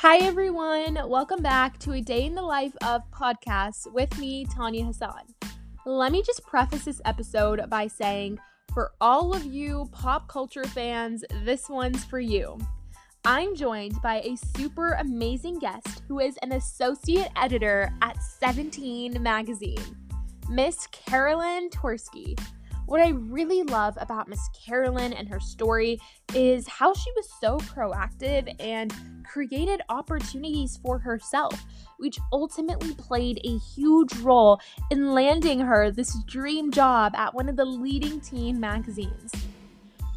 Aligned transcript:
Hi, 0.00 0.18
everyone. 0.18 0.96
Welcome 1.08 1.42
back 1.42 1.76
to 1.80 1.94
a 1.94 2.00
day 2.00 2.24
in 2.24 2.36
the 2.36 2.40
life 2.40 2.72
of 2.86 3.02
podcasts 3.10 3.92
with 3.92 4.16
me, 4.16 4.44
Tanya 4.44 4.84
Hassan. 4.84 5.34
Let 5.86 6.12
me 6.12 6.22
just 6.22 6.46
preface 6.46 6.84
this 6.84 7.00
episode 7.04 7.68
by 7.68 7.88
saying, 7.88 8.38
for 8.72 8.92
all 9.00 9.34
of 9.34 9.44
you 9.44 9.88
pop 9.90 10.28
culture 10.28 10.62
fans, 10.62 11.24
this 11.42 11.68
one's 11.68 12.04
for 12.04 12.20
you. 12.20 12.56
I'm 13.24 13.56
joined 13.56 14.00
by 14.00 14.20
a 14.20 14.36
super 14.56 14.92
amazing 15.00 15.58
guest 15.58 16.02
who 16.06 16.20
is 16.20 16.36
an 16.42 16.52
associate 16.52 17.32
editor 17.34 17.92
at 18.00 18.22
17 18.22 19.20
Magazine, 19.20 19.82
Miss 20.48 20.86
Carolyn 20.92 21.70
Twersky. 21.70 22.38
What 22.88 23.02
I 23.02 23.10
really 23.10 23.64
love 23.64 23.98
about 24.00 24.28
Miss 24.28 24.48
Carolyn 24.64 25.12
and 25.12 25.28
her 25.28 25.40
story 25.40 26.00
is 26.34 26.66
how 26.66 26.94
she 26.94 27.10
was 27.16 27.28
so 27.38 27.58
proactive 27.58 28.50
and 28.58 28.94
created 29.26 29.82
opportunities 29.90 30.78
for 30.82 30.98
herself, 30.98 31.66
which 31.98 32.18
ultimately 32.32 32.94
played 32.94 33.42
a 33.44 33.58
huge 33.58 34.16
role 34.20 34.58
in 34.90 35.12
landing 35.12 35.60
her 35.60 35.90
this 35.90 36.16
dream 36.24 36.70
job 36.70 37.14
at 37.14 37.34
one 37.34 37.50
of 37.50 37.56
the 37.56 37.64
leading 37.66 38.22
teen 38.22 38.58
magazines. 38.58 39.32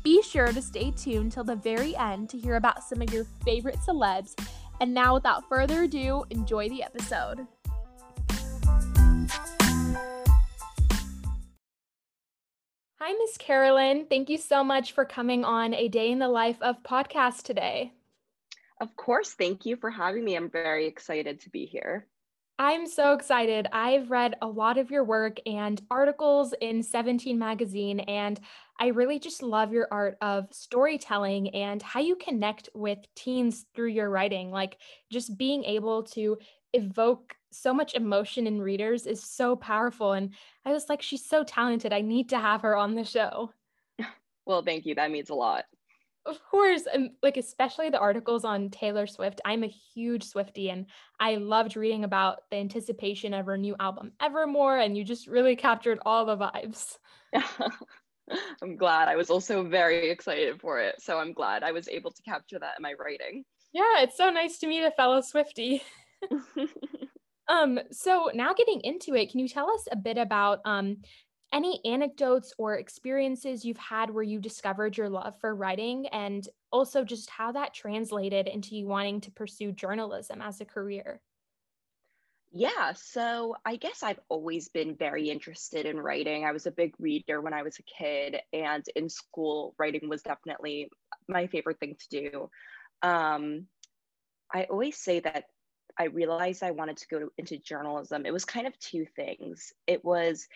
Be 0.01 0.21
sure 0.21 0.53
to 0.53 0.61
stay 0.61 0.91
tuned 0.91 1.33
till 1.33 1.43
the 1.43 1.57
very 1.57 1.93
end 1.97 2.29
to 2.29 2.37
hear 2.37 2.55
about 2.55 2.85
some 2.85 3.01
of 3.01 3.11
your 3.13 3.25
favorite 3.43 3.79
celebs. 3.85 4.33
And 4.79 4.93
now, 4.93 5.15
without 5.15 5.49
further 5.49 5.83
ado, 5.83 6.23
enjoy 6.29 6.69
the 6.69 6.83
episode. 6.83 7.45
Hi, 13.11 13.17
Miss 13.17 13.35
Carolyn. 13.35 14.05
Thank 14.09 14.29
you 14.29 14.37
so 14.37 14.63
much 14.63 14.93
for 14.93 15.03
coming 15.03 15.43
on 15.43 15.73
a 15.73 15.89
day 15.89 16.11
in 16.11 16.19
the 16.19 16.29
life 16.29 16.55
of 16.61 16.81
podcast 16.81 17.41
today. 17.41 17.91
Of 18.79 18.95
course. 18.95 19.31
Thank 19.31 19.65
you 19.65 19.75
for 19.75 19.89
having 19.89 20.23
me. 20.23 20.37
I'm 20.37 20.49
very 20.49 20.87
excited 20.87 21.41
to 21.41 21.49
be 21.49 21.65
here. 21.65 22.07
I'm 22.57 22.87
so 22.87 23.11
excited. 23.11 23.67
I've 23.73 24.09
read 24.09 24.35
a 24.41 24.47
lot 24.47 24.77
of 24.77 24.91
your 24.91 25.03
work 25.03 25.39
and 25.45 25.81
articles 25.91 26.53
in 26.61 26.83
17 26.83 27.37
magazine, 27.37 27.99
and 27.99 28.39
I 28.79 28.87
really 28.87 29.19
just 29.19 29.43
love 29.43 29.73
your 29.73 29.89
art 29.91 30.15
of 30.21 30.47
storytelling 30.51 31.53
and 31.53 31.81
how 31.81 31.99
you 31.99 32.15
connect 32.15 32.69
with 32.73 32.99
teens 33.13 33.65
through 33.75 33.89
your 33.89 34.09
writing. 34.09 34.51
Like 34.51 34.77
just 35.11 35.37
being 35.37 35.65
able 35.65 36.03
to 36.13 36.37
evoke 36.71 37.35
so 37.51 37.73
much 37.73 37.93
emotion 37.93 38.47
in 38.47 38.61
readers 38.61 39.05
is 39.05 39.23
so 39.23 39.55
powerful. 39.55 40.13
And 40.13 40.33
I 40.65 40.71
was 40.71 40.89
like, 40.89 41.01
she's 41.01 41.25
so 41.25 41.43
talented. 41.43 41.93
I 41.93 42.01
need 42.01 42.29
to 42.29 42.39
have 42.39 42.61
her 42.61 42.75
on 42.75 42.95
the 42.95 43.03
show. 43.03 43.51
Well, 44.43 44.63
thank 44.63 44.87
you. 44.87 44.95
That 44.95 45.11
means 45.11 45.29
a 45.29 45.35
lot. 45.35 45.65
Of 46.25 46.43
course. 46.49 46.83
And 46.91 47.11
like, 47.21 47.37
especially 47.37 47.91
the 47.91 47.99
articles 47.99 48.43
on 48.43 48.71
Taylor 48.71 49.05
Swift. 49.05 49.39
I'm 49.45 49.63
a 49.63 49.67
huge 49.67 50.25
Swiftie 50.25 50.71
and 50.71 50.87
I 51.19 51.35
loved 51.35 51.75
reading 51.75 52.03
about 52.03 52.39
the 52.49 52.57
anticipation 52.57 53.35
of 53.35 53.45
her 53.45 53.55
new 53.55 53.75
album, 53.79 54.13
Evermore. 54.19 54.79
And 54.79 54.97
you 54.97 55.03
just 55.03 55.27
really 55.27 55.55
captured 55.55 55.99
all 56.05 56.25
the 56.25 56.37
vibes. 56.37 56.97
I'm 58.61 58.77
glad. 58.77 59.07
I 59.07 59.15
was 59.15 59.29
also 59.29 59.63
very 59.63 60.09
excited 60.09 60.59
for 60.59 60.79
it. 60.79 61.01
So 61.01 61.19
I'm 61.19 61.33
glad 61.33 61.63
I 61.63 61.71
was 61.71 61.87
able 61.87 62.11
to 62.11 62.21
capture 62.23 62.59
that 62.59 62.73
in 62.77 62.81
my 62.81 62.93
writing. 62.99 63.45
Yeah, 63.73 64.01
it's 64.01 64.17
so 64.17 64.29
nice 64.29 64.57
to 64.59 64.67
meet 64.67 64.83
a 64.83 64.91
fellow 64.91 65.21
Swiftie. 65.21 65.81
Um, 67.51 67.79
so 67.91 68.31
now 68.33 68.53
getting 68.53 68.79
into 68.81 69.13
it, 69.13 69.29
can 69.29 69.41
you 69.41 69.47
tell 69.49 69.69
us 69.69 69.85
a 69.91 69.97
bit 69.97 70.17
about 70.17 70.59
um, 70.63 70.97
any 71.53 71.81
anecdotes 71.83 72.53
or 72.57 72.77
experiences 72.77 73.65
you've 73.65 73.77
had 73.77 74.09
where 74.09 74.23
you 74.23 74.39
discovered 74.39 74.95
your 74.95 75.09
love 75.09 75.37
for 75.41 75.53
writing 75.53 76.07
and 76.07 76.47
also 76.71 77.03
just 77.03 77.29
how 77.29 77.51
that 77.51 77.73
translated 77.73 78.47
into 78.47 78.77
you 78.77 78.87
wanting 78.87 79.19
to 79.19 79.31
pursue 79.31 79.73
journalism 79.73 80.41
as 80.41 80.61
a 80.61 80.65
career? 80.65 81.21
Yeah, 82.53 82.93
so 82.95 83.57
I 83.65 83.75
guess 83.75 84.01
I've 84.01 84.19
always 84.29 84.69
been 84.69 84.95
very 84.95 85.29
interested 85.29 85.85
in 85.85 85.99
writing. 85.99 86.45
I 86.45 86.53
was 86.53 86.67
a 86.67 86.71
big 86.71 86.93
reader 86.99 87.41
when 87.41 87.53
I 87.53 87.63
was 87.63 87.79
a 87.79 87.83
kid, 87.83 88.37
and 88.53 88.83
in 88.95 89.09
school, 89.09 89.75
writing 89.77 90.07
was 90.07 90.21
definitely 90.21 90.89
my 91.27 91.47
favorite 91.47 91.79
thing 91.79 91.97
to 91.99 92.21
do. 92.21 92.49
Um, 93.01 93.67
I 94.53 94.65
always 94.65 94.97
say 94.97 95.19
that 95.21 95.45
I 95.97 96.05
realized 96.05 96.63
I 96.63 96.71
wanted 96.71 96.97
to 96.97 97.07
go 97.07 97.19
to, 97.19 97.31
into 97.37 97.57
journalism, 97.57 98.25
it 98.25 98.33
was 98.33 98.45
kind 98.45 98.67
of 98.67 98.77
two 98.79 99.05
things. 99.15 99.73
It 99.87 100.03
was, 100.03 100.47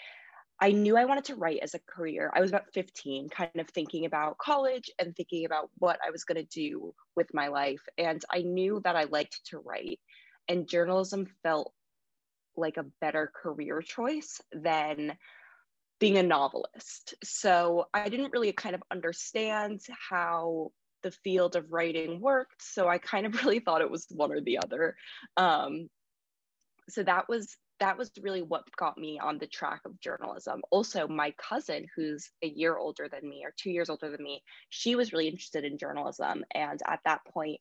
I 0.59 0.71
knew 0.71 0.97
I 0.97 1.05
wanted 1.05 1.25
to 1.25 1.35
write 1.35 1.59
as 1.61 1.73
a 1.73 1.79
career. 1.79 2.31
I 2.33 2.41
was 2.41 2.49
about 2.49 2.73
15, 2.73 3.29
kind 3.29 3.51
of 3.55 3.69
thinking 3.69 4.05
about 4.05 4.37
college 4.37 4.89
and 4.99 5.15
thinking 5.15 5.45
about 5.45 5.69
what 5.77 5.99
I 6.05 6.11
was 6.11 6.23
going 6.23 6.37
to 6.37 6.43
do 6.43 6.93
with 7.15 7.33
my 7.33 7.47
life. 7.47 7.81
And 7.97 8.23
I 8.31 8.41
knew 8.41 8.81
that 8.83 8.95
I 8.95 9.05
liked 9.05 9.45
to 9.47 9.59
write, 9.59 9.99
and 10.47 10.67
journalism 10.67 11.27
felt 11.43 11.73
like 12.57 12.77
a 12.77 12.85
better 13.01 13.31
career 13.35 13.81
choice 13.81 14.39
than 14.53 15.17
being 15.99 16.17
a 16.17 16.23
novelist. 16.23 17.15
So 17.23 17.87
I 17.93 18.09
didn't 18.09 18.31
really 18.31 18.51
kind 18.51 18.75
of 18.75 18.83
understand 18.91 19.81
how 20.09 20.71
the 21.05 21.11
field 21.11 21.55
of 21.55 21.71
writing 21.71 22.19
worked. 22.19 22.63
So 22.63 22.89
I 22.89 22.97
kind 22.97 23.27
of 23.27 23.35
really 23.43 23.59
thought 23.59 23.81
it 23.81 23.91
was 23.91 24.07
one 24.09 24.31
or 24.31 24.41
the 24.41 24.57
other. 24.57 24.97
Um, 25.37 25.87
so 26.89 27.03
that 27.03 27.29
was 27.29 27.55
that 27.79 27.97
was 27.97 28.09
really 28.21 28.41
what 28.41 28.63
got 28.77 28.97
me 28.97 29.19
on 29.19 29.37
the 29.37 29.47
track 29.47 29.81
of 29.85 29.99
journalism. 29.99 30.61
Also, 30.71 31.07
my 31.07 31.33
cousin, 31.37 31.85
who's 31.95 32.31
a 32.41 32.47
year 32.47 32.77
older 32.77 33.09
than 33.11 33.29
me 33.29 33.43
or 33.43 33.53
two 33.57 33.69
years 33.69 33.89
older 33.89 34.09
than 34.09 34.23
me, 34.23 34.41
she 34.69 34.95
was 34.95 35.11
really 35.11 35.27
interested 35.27 35.65
in 35.65 35.77
journalism. 35.77 36.45
And 36.53 36.79
at 36.87 37.01
that 37.03 37.19
point, 37.25 37.59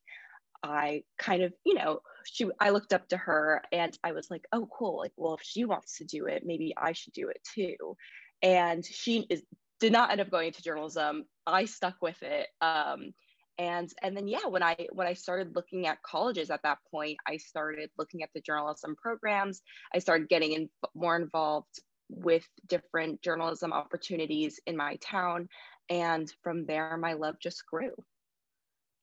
I 0.63 1.03
kind 1.19 1.43
of, 1.43 1.53
you 1.65 1.73
know, 1.73 1.99
she 2.23 2.49
I 2.59 2.69
looked 2.69 2.93
up 2.93 3.09
to 3.09 3.17
her 3.17 3.61
and 3.71 3.97
I 4.03 4.13
was 4.13 4.31
like, 4.31 4.45
oh, 4.53 4.67
cool. 4.71 4.97
Like, 4.97 5.11
well, 5.17 5.35
if 5.35 5.41
she 5.43 5.65
wants 5.65 5.97
to 5.97 6.05
do 6.05 6.25
it, 6.25 6.43
maybe 6.45 6.73
I 6.77 6.93
should 6.93 7.13
do 7.13 7.29
it 7.29 7.45
too. 7.53 7.97
And 8.41 8.83
she 8.83 9.27
is 9.29 9.43
did 9.79 9.91
not 9.91 10.11
end 10.11 10.21
up 10.21 10.31
going 10.31 10.47
into 10.47 10.63
journalism. 10.63 11.25
I 11.45 11.65
stuck 11.65 11.95
with 12.01 12.21
it. 12.23 12.47
Um, 12.61 13.13
and 13.57 13.91
and 14.01 14.15
then 14.15 14.27
yeah 14.27 14.45
when 14.47 14.63
i 14.63 14.75
when 14.91 15.07
i 15.07 15.13
started 15.13 15.55
looking 15.55 15.87
at 15.87 16.01
colleges 16.03 16.49
at 16.49 16.61
that 16.63 16.77
point 16.91 17.17
i 17.27 17.37
started 17.37 17.89
looking 17.97 18.23
at 18.23 18.29
the 18.33 18.41
journalism 18.41 18.95
programs 18.95 19.61
i 19.93 19.99
started 19.99 20.29
getting 20.29 20.51
in, 20.53 20.69
more 20.93 21.15
involved 21.15 21.81
with 22.09 22.45
different 22.67 23.21
journalism 23.21 23.73
opportunities 23.73 24.59
in 24.65 24.75
my 24.75 24.95
town 24.97 25.47
and 25.89 26.31
from 26.43 26.65
there 26.65 26.97
my 26.97 27.13
love 27.13 27.35
just 27.39 27.65
grew 27.65 27.93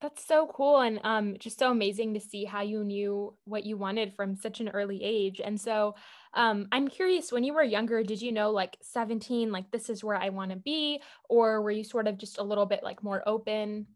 that's 0.02 0.26
so 0.26 0.48
cool 0.52 0.80
and 0.80 0.98
um, 1.04 1.36
just 1.38 1.60
so 1.60 1.70
amazing 1.70 2.14
to 2.14 2.20
see 2.20 2.44
how 2.44 2.60
you 2.60 2.82
knew 2.82 3.34
what 3.44 3.64
you 3.64 3.76
wanted 3.76 4.14
from 4.16 4.34
such 4.34 4.58
an 4.58 4.68
early 4.70 5.00
age. 5.00 5.40
And 5.42 5.60
so 5.60 5.94
um, 6.34 6.66
I'm 6.72 6.88
curious, 6.88 7.30
when 7.30 7.44
you 7.44 7.54
were 7.54 7.62
younger, 7.62 8.02
did 8.02 8.20
you 8.20 8.32
know 8.32 8.50
like 8.50 8.76
17, 8.82 9.52
like 9.52 9.70
this 9.70 9.88
is 9.88 10.02
where 10.02 10.16
I 10.16 10.30
want 10.30 10.50
to 10.50 10.56
be? 10.56 11.00
Or 11.28 11.62
were 11.62 11.70
you 11.70 11.84
sort 11.84 12.08
of 12.08 12.18
just 12.18 12.38
a 12.38 12.42
little 12.42 12.66
bit 12.66 12.82
like 12.82 13.04
more 13.04 13.22
open? 13.26 13.86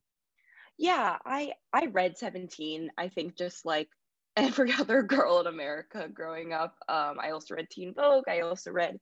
Yeah 0.78 1.16
i 1.25 1.53
i 1.72 1.87
read 1.87 2.19
17 2.19 2.91
i 2.98 3.09
think 3.09 3.37
just 3.37 3.64
like 3.64 3.88
every 4.37 4.72
other 4.72 5.03
girl 5.03 5.41
in 5.41 5.47
america 5.47 6.09
growing 6.12 6.53
up. 6.53 6.76
Um, 6.88 7.16
i 7.20 7.31
also 7.31 7.54
read 7.54 7.70
teen 7.70 7.94
vogue 7.94 8.28
i 8.28 8.41
also 8.41 8.70
read 8.70 8.98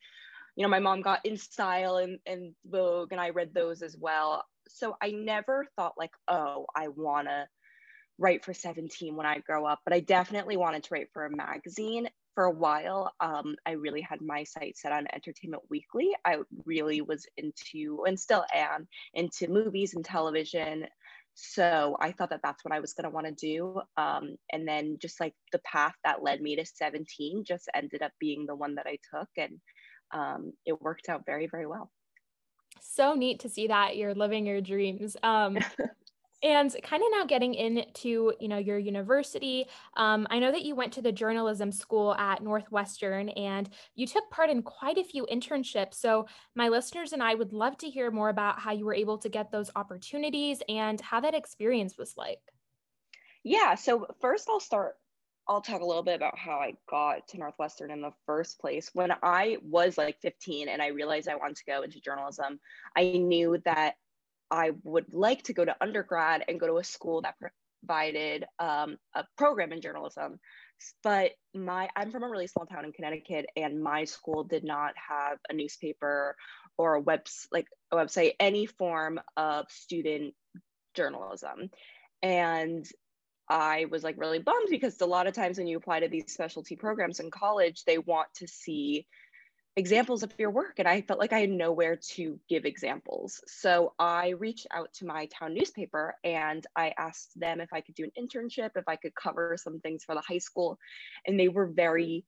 you 0.57 0.63
know 0.63 0.69
my 0.69 0.79
mom 0.79 1.03
got 1.03 1.25
InStyle 1.25 2.03
and, 2.03 2.19
and 2.27 2.55
vogue 2.67 3.11
and 3.11 3.21
i 3.21 3.31
read 3.31 3.53
those 3.53 3.83
as 3.83 3.97
well. 3.99 4.45
So 4.69 4.97
i 5.03 5.11
never 5.11 5.67
thought 5.77 5.95
like 5.99 6.13
oh 6.29 6.67
i 6.77 6.89
want 6.89 7.27
to 7.29 7.47
write 8.19 8.45
for 8.45 8.55
17 8.55 9.17
when 9.17 9.27
i 9.27 9.39
grow 9.41 9.67
up 9.67 9.81
but 9.85 9.93
i 9.93 9.99
definitely 9.99 10.57
wanted 10.57 10.85
to 10.85 10.95
write 10.95 11.09
for 11.13 11.27
a 11.27 11.37
magazine. 11.37 12.09
For 12.37 12.45
a 12.45 12.51
while 12.51 13.13
um, 13.21 13.57
i 13.67 13.73
really 13.73 14.01
had 14.01 14.21
my 14.21 14.45
sight 14.45 14.77
set 14.77 14.93
on 14.93 15.07
entertainment 15.13 15.65
weekly. 15.71 16.11
I 16.25 16.39
really 16.65 17.01
was 17.01 17.27
into 17.37 18.05
and 18.07 18.19
still 18.19 18.45
am 18.55 18.87
into 19.15 19.49
movies 19.49 19.95
and 19.95 20.05
television 20.05 20.87
so 21.35 21.97
I 22.01 22.13
thought 22.13 22.31
that 22.31 22.41
that's 22.43 22.65
what 22.65 22.73
I 22.73 22.81
was 22.81 22.93
going 22.93 23.05
to 23.05 23.11
want 23.11 23.27
to 23.27 23.33
do. 23.33 23.81
Um, 23.97 24.37
and 24.53 24.67
then 24.67 24.99
just 25.01 25.21
like 25.21 25.35
the 25.53 25.61
path 25.61 25.95
that 26.05 26.23
led 26.23 26.41
me 26.41 26.57
to 26.57 26.65
17 26.65 27.45
just 27.45 27.69
ended 27.75 28.03
up 28.03 28.13
being 28.21 28.47
the 28.47 28.55
one 28.55 28.77
that 28.77 28.87
I 28.87 28.99
took. 29.13 29.29
And 29.37 29.61
um, 30.13 30.53
it 30.65 30.81
worked 30.81 31.09
out 31.09 31.27
very, 31.27 31.49
very 31.49 31.67
well. 31.67 31.91
So 32.81 33.15
neat 33.15 33.41
to 33.41 33.49
see 33.49 33.67
that 33.69 33.97
you're 33.97 34.15
living 34.15 34.47
your 34.47 34.61
dreams. 34.61 35.17
Um, 35.23 35.59
and 36.45 36.77
kind 36.83 37.03
of 37.03 37.09
now 37.11 37.25
getting 37.25 37.55
into 37.55 38.33
you 38.39 38.47
know 38.47 38.59
your 38.59 38.79
university 38.79 39.67
um, 39.97 40.27
i 40.31 40.39
know 40.39 40.53
that 40.53 40.63
you 40.63 40.77
went 40.77 40.93
to 40.93 41.03
the 41.03 41.11
journalism 41.11 41.73
school 41.73 42.15
at 42.15 42.43
northwestern 42.43 43.31
and 43.31 43.71
you 43.97 44.07
took 44.07 44.29
part 44.31 44.51
in 44.51 44.63
quite 44.63 44.99
a 44.99 45.05
few 45.05 45.27
internships 45.33 45.95
so 45.95 46.27
my 46.55 46.69
listeners 46.69 47.13
and 47.13 47.23
i 47.23 47.35
would 47.35 47.53
love 47.53 47.77
to 47.77 47.91
hear 47.91 48.11
more 48.11 48.29
about 48.29 48.61
how 48.61 48.71
you 48.71 48.85
were 48.85 48.95
able 48.95 49.19
to 49.19 49.29
get 49.29 49.51
those 49.51 49.71
opportunities 49.75 50.63
and 50.69 51.01
how 51.01 51.21
that 51.21 51.35
experience 51.35 51.99
was 51.99 52.15
like 52.17 52.41
yeah 53.43 53.75
so 53.75 54.07
first 54.21 54.49
i'll 54.49 54.61
start 54.61 54.95
I'll 55.47 55.61
talk 55.61 55.83
a 55.83 55.85
little 55.85 56.03
bit 56.03 56.17
about 56.17 56.39
how 56.39 56.53
I 56.53 56.73
got 56.89 57.29
to 57.29 57.39
Northwestern 57.39 57.91
in 57.91 58.01
the 58.01 58.15
first 58.25 58.59
place. 58.59 58.89
When 58.95 59.13
I 59.23 59.59
was 59.63 59.99
like 59.99 60.19
15 60.23 60.71
and 60.71 60.81
I 60.81 60.87
realized 60.87 61.29
I 61.29 61.35
wanted 61.35 61.57
to 61.57 61.65
go 61.67 61.83
into 61.83 62.01
journalism, 62.01 62.59
I 62.97 63.13
knew 63.19 63.61
that 63.67 63.97
I 64.55 64.71
would 64.85 65.13
like 65.13 65.43
to 65.45 65.53
go 65.53 65.65
to 65.65 65.75
undergrad 65.81 66.45
and 66.47 66.61
go 66.61 66.69
to 66.69 66.77
a 66.77 66.85
school 66.85 67.23
that 67.23 67.35
provided 67.83 68.45
um, 68.61 68.99
a 69.13 69.25
program 69.37 69.73
in 69.73 69.81
journalism. 69.81 70.39
But 71.03 71.33
my 71.55 71.89
i'm 71.97 72.11
from 72.11 72.23
a 72.23 72.29
really 72.29 72.47
small 72.47 72.67
town 72.67 72.85
in 72.85 72.93
connecticut 72.93 73.47
and 73.57 73.83
my 73.83 74.05
school 74.05 74.45
did 74.45 74.65
not 74.65 74.93
have 74.97 75.39
a 75.49 75.55
newspaper 75.55 76.37
or 76.77 76.95
a 76.95 77.01
web 77.01 77.21
like 77.51 77.67
a 77.91 77.97
website 77.97 78.35
any 78.39 78.67
form 78.67 79.21
of 79.37 79.67
student 79.71 80.35
journalism. 80.95 81.71
And 82.23 82.87
i 83.49 83.87
was 83.91 84.05
like 84.05 84.19
really 84.19 84.39
bummed 84.39 84.69
because 84.71 85.01
a 85.01 85.07
lot 85.07 85.27
of 85.27 85.35
times 85.35 85.59
when 85.59 85.67
you 85.67 85.77
apply 85.77 86.01
to 86.01 86.09
these 86.09 86.33
specialty 86.33 86.77
programs 86.77 87.21
in 87.21 87.31
college 87.31 87.85
they 87.85 87.99
want 87.99 88.29
to 88.35 88.47
see 88.47 89.07
examples 89.77 90.23
of 90.23 90.33
your 90.39 90.51
work 90.51 90.75
and 90.79 90.87
i 90.87 91.01
felt 91.01 91.19
like 91.19 91.33
i 91.33 91.41
had 91.41 91.51
nowhere 91.51 91.97
to 91.97 92.39
give 92.49 92.65
examples. 92.65 93.43
So 93.47 93.93
i 93.99 94.29
reached 94.31 94.69
out 94.71 94.93
to 94.95 95.07
my 95.07 95.27
town 95.27 95.53
newspaper 95.53 96.15
and 96.23 96.65
i 96.77 96.95
asked 96.97 97.39
them 97.39 97.61
if 97.61 97.73
i 97.73 97.81
could 97.81 97.97
do 97.97 98.05
an 98.05 98.13
internship 98.17 98.71
if 98.77 98.87
i 98.87 98.95
could 98.95 99.15
cover 99.17 99.57
some 99.61 99.81
things 99.81 100.05
for 100.05 100.15
the 100.15 100.21
high 100.21 100.39
school 100.39 100.79
and 101.27 101.39
they 101.39 101.49
were 101.49 101.67
very 101.67 102.25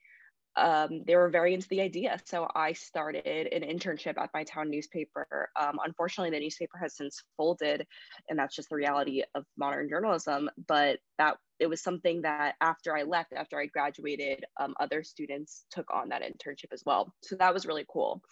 um, 0.57 1.03
they 1.07 1.17
were 1.17 1.29
very 1.29 1.55
into 1.55 1.69
the 1.69 1.81
idea. 1.81 2.19
So 2.25 2.49
I 2.55 2.73
started 2.73 3.27
an 3.27 3.63
internship 3.63 4.19
at 4.19 4.31
my 4.33 4.45
town 4.45 4.71
newspaper. 4.71 5.51
Um, 5.61 5.79
unfortunately, 5.85 6.31
the 6.31 6.43
newspaper 6.43 6.79
has 6.79 6.97
since 6.97 7.23
folded, 7.37 7.87
and 8.29 8.39
that's 8.39 8.57
just 8.57 8.71
the 8.71 8.77
reality 8.77 9.23
of 9.35 9.45
modern 9.57 9.89
journalism. 9.89 10.49
But 10.67 10.99
that 11.19 11.37
it 11.59 11.67
was 11.67 11.83
something 11.83 12.23
that 12.23 12.55
after 12.61 12.97
I 12.97 13.03
left, 13.03 13.33
after 13.33 13.59
I 13.59 13.67
graduated, 13.67 14.45
um, 14.59 14.75
other 14.81 15.03
students 15.03 15.65
took 15.71 15.93
on 15.93 16.09
that 16.11 16.23
internship 16.23 16.73
as 16.73 16.83
well. 16.85 17.13
So 17.23 17.37
that 17.37 17.55
was 17.55 17.67
really 17.67 17.87
cool. 17.89 18.23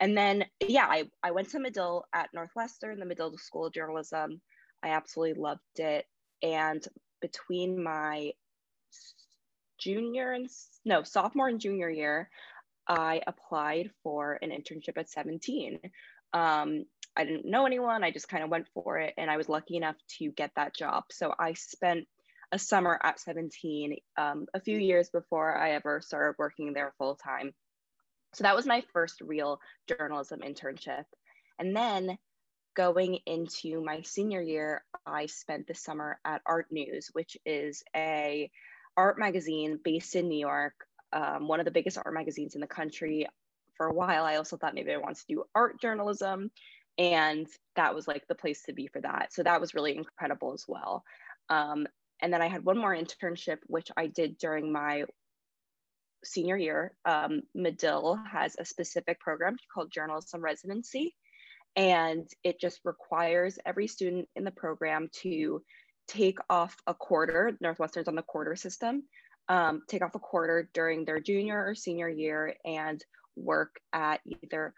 And 0.00 0.16
then, 0.16 0.44
yeah, 0.60 0.86
I, 0.86 1.04
I 1.22 1.30
went 1.30 1.50
to 1.50 1.60
Medill 1.60 2.04
at 2.12 2.30
Northwestern, 2.34 2.98
the 2.98 3.06
Medill 3.06 3.36
School 3.38 3.66
of 3.66 3.72
Journalism. 3.72 4.40
I 4.82 4.88
absolutely 4.88 5.40
loved 5.40 5.60
it. 5.76 6.06
And 6.42 6.84
between 7.20 7.82
my 7.82 8.32
junior 9.82 10.32
and 10.32 10.48
no 10.84 11.02
sophomore 11.02 11.48
and 11.48 11.60
junior 11.60 11.90
year, 11.90 12.30
I 12.86 13.22
applied 13.26 13.90
for 14.02 14.38
an 14.42 14.50
internship 14.50 14.96
at 14.96 15.10
17. 15.10 15.80
Um, 16.32 16.86
I 17.16 17.24
didn't 17.24 17.44
know 17.44 17.66
anyone. 17.66 18.04
I 18.04 18.10
just 18.10 18.28
kind 18.28 18.42
of 18.42 18.50
went 18.50 18.66
for 18.74 18.98
it, 18.98 19.14
and 19.18 19.30
I 19.30 19.36
was 19.36 19.48
lucky 19.48 19.76
enough 19.76 19.96
to 20.18 20.30
get 20.32 20.52
that 20.56 20.74
job. 20.74 21.04
So 21.10 21.34
I 21.38 21.52
spent 21.54 22.06
a 22.52 22.58
summer 22.58 22.98
at 23.02 23.20
17, 23.20 23.96
um, 24.16 24.46
a 24.54 24.60
few 24.60 24.78
years 24.78 25.08
before 25.10 25.56
I 25.56 25.72
ever 25.72 26.00
started 26.00 26.36
working 26.38 26.72
there 26.72 26.92
full 26.98 27.16
time. 27.16 27.52
So 28.34 28.44
that 28.44 28.56
was 28.56 28.66
my 28.66 28.82
first 28.92 29.20
real 29.20 29.60
journalism 29.88 30.40
internship. 30.40 31.04
And 31.58 31.76
then 31.76 32.18
going 32.74 33.18
into 33.26 33.82
my 33.82 34.02
senior 34.02 34.40
year, 34.40 34.84
I 35.06 35.26
spent 35.26 35.66
the 35.66 35.74
summer 35.74 36.18
at 36.24 36.42
Art 36.46 36.66
News, 36.70 37.10
which 37.12 37.36
is 37.44 37.84
a 37.94 38.50
art 38.96 39.18
magazine 39.18 39.78
based 39.82 40.16
in 40.16 40.28
New 40.28 40.38
York, 40.38 40.74
um, 41.12 41.48
one 41.48 41.60
of 41.60 41.64
the 41.64 41.70
biggest 41.70 41.98
art 41.98 42.14
magazines 42.14 42.54
in 42.54 42.60
the 42.60 42.66
country. 42.66 43.26
For 43.76 43.86
a 43.86 43.94
while, 43.94 44.24
I 44.24 44.36
also 44.36 44.56
thought 44.56 44.74
maybe 44.74 44.92
I 44.92 44.98
wanted 44.98 45.18
to 45.18 45.26
do 45.28 45.44
art 45.54 45.80
journalism, 45.80 46.50
and 46.98 47.46
that 47.76 47.94
was 47.94 48.06
like 48.06 48.26
the 48.28 48.34
place 48.34 48.62
to 48.64 48.72
be 48.72 48.86
for 48.86 49.00
that. 49.00 49.32
So 49.32 49.42
that 49.42 49.60
was 49.60 49.74
really 49.74 49.96
incredible 49.96 50.52
as 50.52 50.64
well. 50.68 51.04
Um, 51.48 51.86
and 52.20 52.32
then 52.32 52.42
I 52.42 52.48
had 52.48 52.64
one 52.64 52.78
more 52.78 52.94
internship, 52.94 53.58
which 53.66 53.90
I 53.96 54.06
did 54.06 54.38
during 54.38 54.72
my 54.72 55.04
senior 56.24 56.56
year. 56.56 56.92
Um, 57.04 57.42
Medill 57.54 58.20
has 58.30 58.54
a 58.58 58.64
specific 58.64 59.18
program 59.20 59.56
called 59.74 59.90
Journalism 59.90 60.40
Residency, 60.40 61.14
and 61.74 62.28
it 62.44 62.60
just 62.60 62.80
requires 62.84 63.58
every 63.66 63.88
student 63.88 64.28
in 64.36 64.44
the 64.44 64.50
program 64.50 65.08
to 65.22 65.62
take 66.08 66.38
off 66.50 66.76
a 66.86 66.94
quarter, 66.94 67.56
Northwestern's 67.60 68.08
on 68.08 68.14
the 68.14 68.22
quarter 68.22 68.56
system, 68.56 69.04
um, 69.48 69.82
take 69.88 70.02
off 70.02 70.14
a 70.14 70.20
quarter 70.20 70.68
during 70.72 71.04
their 71.04 71.20
junior 71.20 71.66
or 71.66 71.74
senior 71.74 72.08
year 72.08 72.54
and 72.64 73.04
work 73.36 73.80
at 73.92 74.20
either 74.42 74.74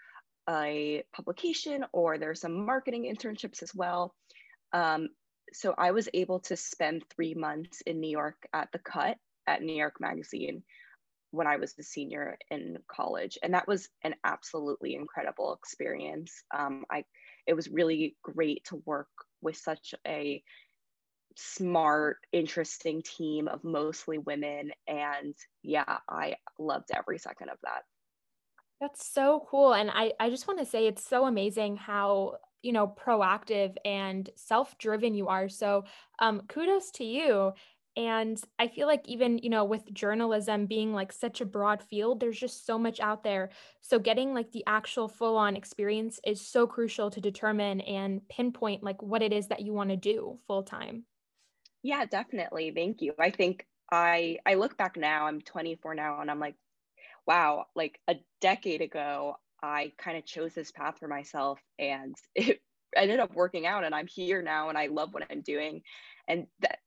a 0.48 1.02
publication 1.14 1.84
or 1.92 2.18
there's 2.18 2.40
some 2.40 2.66
marketing 2.66 3.14
internships 3.14 3.62
as 3.62 3.74
well. 3.74 4.14
Um, 4.72 5.08
so 5.52 5.74
I 5.76 5.92
was 5.92 6.08
able 6.12 6.40
to 6.40 6.56
spend 6.56 7.04
three 7.14 7.34
months 7.34 7.80
in 7.82 8.00
New 8.00 8.10
York 8.10 8.36
at 8.52 8.70
the 8.72 8.78
Cut 8.78 9.16
at 9.46 9.62
New 9.62 9.76
York 9.76 10.00
Magazine 10.00 10.62
when 11.30 11.46
I 11.46 11.56
was 11.56 11.74
a 11.78 11.82
senior 11.82 12.38
in 12.50 12.78
college, 12.88 13.38
and 13.42 13.54
that 13.54 13.66
was 13.66 13.88
an 14.02 14.14
absolutely 14.24 14.94
incredible 14.94 15.54
experience. 15.54 16.44
Um, 16.56 16.84
I 16.90 17.04
it 17.46 17.54
was 17.54 17.68
really 17.68 18.16
great 18.22 18.64
to 18.66 18.82
work 18.86 19.08
with 19.42 19.56
such 19.56 19.94
a 20.06 20.42
smart, 21.36 22.18
interesting 22.32 23.02
team 23.02 23.48
of 23.48 23.64
mostly 23.64 24.18
women. 24.18 24.72
And 24.86 25.34
yeah, 25.62 25.98
I 26.08 26.36
loved 26.58 26.90
every 26.94 27.18
second 27.18 27.48
of 27.50 27.58
that. 27.62 27.82
That's 28.80 29.06
so 29.06 29.46
cool. 29.48 29.72
And 29.72 29.90
I, 29.90 30.12
I 30.20 30.30
just 30.30 30.46
want 30.46 30.60
to 30.60 30.66
say 30.66 30.86
it's 30.86 31.06
so 31.06 31.26
amazing 31.26 31.76
how, 31.76 32.36
you 32.62 32.72
know, 32.72 32.86
proactive 32.86 33.76
and 33.84 34.28
self 34.36 34.76
driven 34.78 35.14
you 35.14 35.28
are. 35.28 35.48
So 35.48 35.84
um, 36.18 36.42
kudos 36.48 36.90
to 36.92 37.04
you. 37.04 37.52
And 37.96 38.42
I 38.58 38.66
feel 38.66 38.88
like 38.88 39.08
even, 39.08 39.38
you 39.38 39.50
know, 39.50 39.64
with 39.64 39.92
journalism 39.94 40.66
being 40.66 40.92
like 40.92 41.12
such 41.12 41.40
a 41.40 41.46
broad 41.46 41.80
field, 41.80 42.18
there's 42.18 42.38
just 42.38 42.66
so 42.66 42.76
much 42.76 42.98
out 42.98 43.22
there. 43.22 43.50
So 43.82 44.00
getting 44.00 44.34
like 44.34 44.50
the 44.50 44.64
actual 44.66 45.08
full 45.08 45.36
on 45.36 45.54
experience 45.54 46.18
is 46.26 46.40
so 46.40 46.66
crucial 46.66 47.08
to 47.10 47.20
determine 47.20 47.80
and 47.82 48.28
pinpoint 48.28 48.82
like 48.82 49.00
what 49.00 49.22
it 49.22 49.32
is 49.32 49.46
that 49.46 49.60
you 49.62 49.72
want 49.72 49.90
to 49.90 49.96
do 49.96 50.38
full 50.48 50.64
time. 50.64 51.04
Yeah, 51.84 52.06
definitely. 52.06 52.72
Thank 52.74 53.02
you. 53.02 53.14
I 53.20 53.30
think 53.30 53.66
I 53.92 54.40
I 54.46 54.54
look 54.54 54.76
back 54.78 54.96
now, 54.96 55.26
I'm 55.26 55.42
24 55.42 55.94
now 55.94 56.20
and 56.20 56.30
I'm 56.30 56.40
like, 56.40 56.56
wow, 57.26 57.66
like 57.76 58.00
a 58.08 58.16
decade 58.40 58.82
ago, 58.82 59.36
I 59.62 59.92
kind 59.98 60.18
of 60.18 60.26
chose 60.26 60.54
this 60.54 60.72
path 60.72 60.98
for 61.00 61.08
myself 61.08 61.60
and 61.78 62.16
it 62.36 62.62
ended 62.96 63.20
up 63.20 63.34
working 63.34 63.66
out 63.66 63.84
and 63.84 63.94
I'm 63.94 64.08
here 64.08 64.42
now 64.42 64.70
and 64.70 64.78
I 64.78 64.88
love 64.88 65.14
what 65.14 65.26
I'm 65.30 65.42
doing. 65.42 65.82
And 66.28 66.48
that 66.60 66.80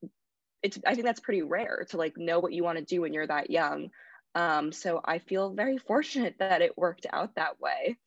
it's 0.63 0.79
I 0.85 0.95
think 0.95 1.05
that's 1.05 1.21
pretty 1.21 1.43
rare 1.43 1.85
to 1.91 1.97
like 1.97 2.17
know 2.17 2.39
what 2.39 2.53
you 2.53 2.63
want 2.63 2.79
to 2.79 2.85
do 2.85 3.01
when 3.01 3.13
you're 3.13 3.27
that 3.27 3.51
young. 3.51 3.91
Um, 4.35 4.71
so 4.73 5.01
I 5.05 5.19
feel 5.19 5.53
very 5.53 5.77
fortunate 5.79 6.35
that 6.39 6.61
it 6.63 6.77
worked 6.77 7.07
out 7.11 7.35
that 7.35 7.59
way. 7.61 7.97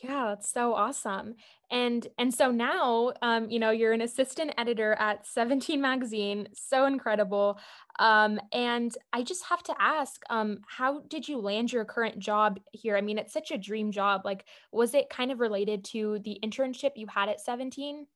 Yeah, 0.00 0.26
that's 0.28 0.48
so 0.48 0.74
awesome. 0.74 1.34
And 1.70 2.06
and 2.18 2.32
so 2.32 2.50
now 2.50 3.12
um, 3.20 3.50
you 3.50 3.58
know, 3.58 3.70
you're 3.70 3.92
an 3.92 4.00
assistant 4.00 4.52
editor 4.56 4.94
at 4.94 5.26
17 5.26 5.80
magazine. 5.80 6.48
So 6.54 6.86
incredible. 6.86 7.60
Um, 7.98 8.40
and 8.52 8.96
I 9.12 9.22
just 9.22 9.44
have 9.44 9.62
to 9.64 9.74
ask, 9.78 10.22
um, 10.30 10.60
how 10.66 11.00
did 11.08 11.28
you 11.28 11.38
land 11.38 11.72
your 11.72 11.84
current 11.84 12.18
job 12.18 12.58
here? 12.72 12.96
I 12.96 13.02
mean, 13.02 13.18
it's 13.18 13.32
such 13.32 13.50
a 13.50 13.58
dream 13.58 13.92
job. 13.92 14.22
Like, 14.24 14.46
was 14.72 14.94
it 14.94 15.10
kind 15.10 15.30
of 15.30 15.40
related 15.40 15.84
to 15.86 16.20
the 16.24 16.38
internship 16.42 16.92
you 16.96 17.06
had 17.06 17.28
at 17.28 17.40
17? 17.40 18.06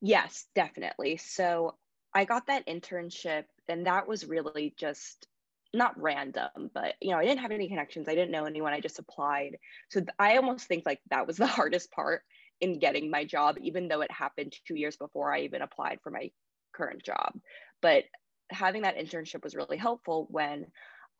Yes, 0.00 0.46
definitely. 0.54 1.16
So 1.16 1.76
I 2.12 2.24
got 2.24 2.46
that 2.46 2.66
internship, 2.66 3.44
and 3.68 3.86
that 3.86 4.06
was 4.06 4.26
really 4.26 4.74
just 4.76 5.26
not 5.74 6.00
random, 6.00 6.70
but 6.72 6.94
you 7.00 7.10
know, 7.10 7.18
I 7.18 7.24
didn't 7.24 7.40
have 7.40 7.50
any 7.50 7.68
connections. 7.68 8.08
I 8.08 8.14
didn't 8.14 8.30
know 8.30 8.44
anyone. 8.44 8.72
I 8.72 8.80
just 8.80 8.98
applied. 8.98 9.58
So 9.90 10.00
th- 10.00 10.10
I 10.18 10.36
almost 10.36 10.66
think 10.66 10.84
like 10.86 11.00
that 11.10 11.26
was 11.26 11.36
the 11.36 11.46
hardest 11.58 11.90
part 11.90 12.22
in 12.60 12.78
getting 12.78 13.10
my 13.10 13.24
job, 13.24 13.56
even 13.60 13.88
though 13.88 14.00
it 14.00 14.10
happened 14.10 14.54
two 14.66 14.76
years 14.76 14.96
before 14.96 15.32
I 15.32 15.40
even 15.40 15.62
applied 15.62 15.98
for 16.02 16.10
my 16.10 16.30
current 16.74 17.02
job. 17.02 17.34
But 17.82 18.04
having 18.50 18.82
that 18.82 18.96
internship 18.96 19.42
was 19.42 19.56
really 19.56 19.76
helpful 19.76 20.26
when 20.30 20.66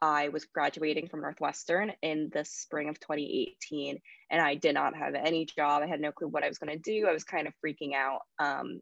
I 0.00 0.28
was 0.28 0.44
graduating 0.44 1.08
from 1.08 1.22
Northwestern 1.22 1.92
in 2.02 2.30
the 2.32 2.44
spring 2.44 2.88
of 2.88 3.00
2018, 3.00 3.98
and 4.30 4.42
I 4.42 4.54
did 4.54 4.74
not 4.74 4.96
have 4.96 5.14
any 5.14 5.46
job. 5.46 5.82
I 5.82 5.86
had 5.86 6.00
no 6.00 6.12
clue 6.12 6.28
what 6.28 6.44
I 6.44 6.48
was 6.48 6.58
going 6.58 6.76
to 6.76 6.78
do. 6.78 7.06
I 7.06 7.12
was 7.12 7.24
kind 7.24 7.46
of 7.46 7.54
freaking 7.64 7.94
out. 7.94 8.20
Um, 8.38 8.80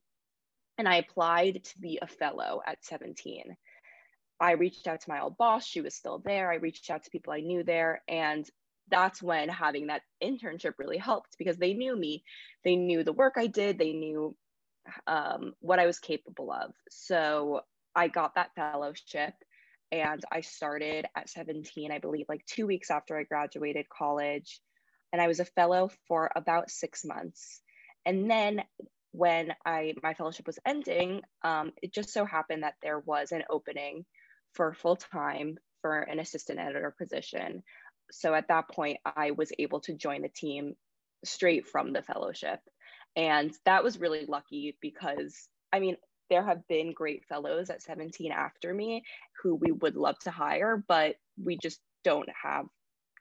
and 0.79 0.88
I 0.88 0.97
applied 0.97 1.64
to 1.64 1.79
be 1.79 1.99
a 2.00 2.07
fellow 2.07 2.61
at 2.67 2.85
17. 2.85 3.57
I 4.43 4.53
reached 4.53 4.89
out 4.89 5.01
to 5.01 5.11
my 5.11 5.21
old 5.21 5.39
boss. 5.39 5.65
She 5.65 5.81
was 5.81 5.95
still 5.95 6.19
there. 6.19 6.51
I 6.51 6.57
reached 6.57 6.91
out 6.91 7.05
to 7.05 7.11
people 7.11 7.33
I 7.33 7.41
knew 7.41 7.63
there. 7.63 8.03
And 8.09 8.45
that's 8.91 9.23
when 9.23 9.49
having 9.49 9.87
that 9.87 10.03
internship 10.23 10.73
really 10.79 10.99
helped 10.99 11.39
because 11.39 11.59
they 11.59 11.75
knew 11.75 11.95
me. 11.97 12.25
They 12.65 12.75
knew 12.75 13.05
the 13.05 13.13
work 13.13 13.35
I 13.37 13.47
did, 13.47 13.79
they 13.79 13.93
knew 13.93 14.35
um, 15.07 15.55
what 15.61 15.79
I 15.79 15.87
was 15.87 16.01
capable 16.01 16.51
of. 16.51 16.73
So 16.91 17.61
I 17.95 18.09
got 18.09 18.35
that 18.35 18.51
fellowship 18.57 19.35
and 19.93 20.21
I 20.33 20.41
started 20.41 21.07
at 21.15 21.31
17, 21.31 21.93
I 21.93 21.99
believe, 22.01 22.27
like 22.29 22.45
two 22.45 22.67
weeks 22.67 22.91
after 22.91 23.17
I 23.17 23.23
graduated 23.23 23.89
college. 23.89 24.61
And 25.13 25.23
I 25.23 25.29
was 25.29 25.39
a 25.39 25.45
fellow 25.45 25.89
for 26.09 26.33
about 26.35 26.69
six 26.69 27.05
months. 27.05 27.61
And 28.05 28.29
then 28.29 28.65
when 29.13 29.55
I 29.65 29.95
my 30.03 30.15
fellowship 30.15 30.47
was 30.47 30.59
ending, 30.67 31.21
um, 31.45 31.73
it 31.81 31.93
just 31.93 32.13
so 32.13 32.25
happened 32.25 32.65
that 32.65 32.75
there 32.83 32.99
was 32.99 33.31
an 33.31 33.45
opening 33.49 34.05
for 34.54 34.75
full 34.75 34.97
time 34.97 35.59
for 35.80 36.00
an 36.00 36.18
assistant 36.18 36.59
editor 36.59 36.94
position. 36.97 37.62
So 38.11 38.35
at 38.35 38.49
that 38.49 38.68
point, 38.68 38.99
I 39.04 39.32
was 39.32 39.52
able 39.59 39.80
to 39.80 39.94
join 39.94 40.23
the 40.23 40.28
team 40.28 40.75
straight 41.25 41.66
from 41.66 41.92
the 41.92 42.02
fellowship. 42.02 42.61
And 43.16 43.52
that 43.64 43.85
was 43.85 44.00
really 44.00 44.26
lucky 44.26 44.76
because, 44.80 45.49
I 45.73 45.80
mean, 45.80 45.97
there 46.30 46.44
have 46.44 46.66
been 46.68 46.92
great 46.92 47.25
fellows 47.26 47.68
at 47.68 47.82
17 47.82 48.32
after 48.32 48.73
me 48.73 49.02
who 49.42 49.54
we 49.54 49.73
would 49.73 49.97
love 49.97 50.18
to 50.21 50.30
hire, 50.30 50.82
but 50.88 51.16
we 51.42 51.59
just 51.62 51.80
don't 52.04 52.28
have 52.42 52.66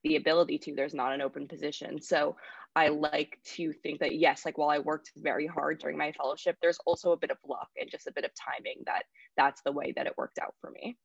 the 0.03 0.15
ability 0.15 0.57
to. 0.59 0.73
There's 0.73 0.93
not 0.93 1.13
an 1.13 1.21
open 1.21 1.47
position. 1.47 2.01
So 2.01 2.37
I 2.75 2.87
like 2.87 3.37
to 3.55 3.73
think 3.73 3.99
that, 3.99 4.15
yes, 4.15 4.45
like 4.45 4.57
while 4.57 4.69
I 4.69 4.79
worked 4.79 5.11
very 5.17 5.45
hard 5.45 5.79
during 5.79 5.97
my 5.97 6.13
fellowship, 6.13 6.57
there's 6.61 6.79
also 6.85 7.11
a 7.11 7.17
bit 7.17 7.31
of 7.31 7.37
luck 7.45 7.69
and 7.79 7.89
just 7.89 8.07
a 8.07 8.13
bit 8.13 8.23
of 8.23 8.31
timing 8.33 8.83
that 8.85 9.03
that's 9.35 9.61
the 9.61 9.73
way 9.73 9.93
that 9.95 10.07
it 10.07 10.17
worked 10.17 10.39
out 10.39 10.55
for 10.61 10.71
me. 10.71 10.97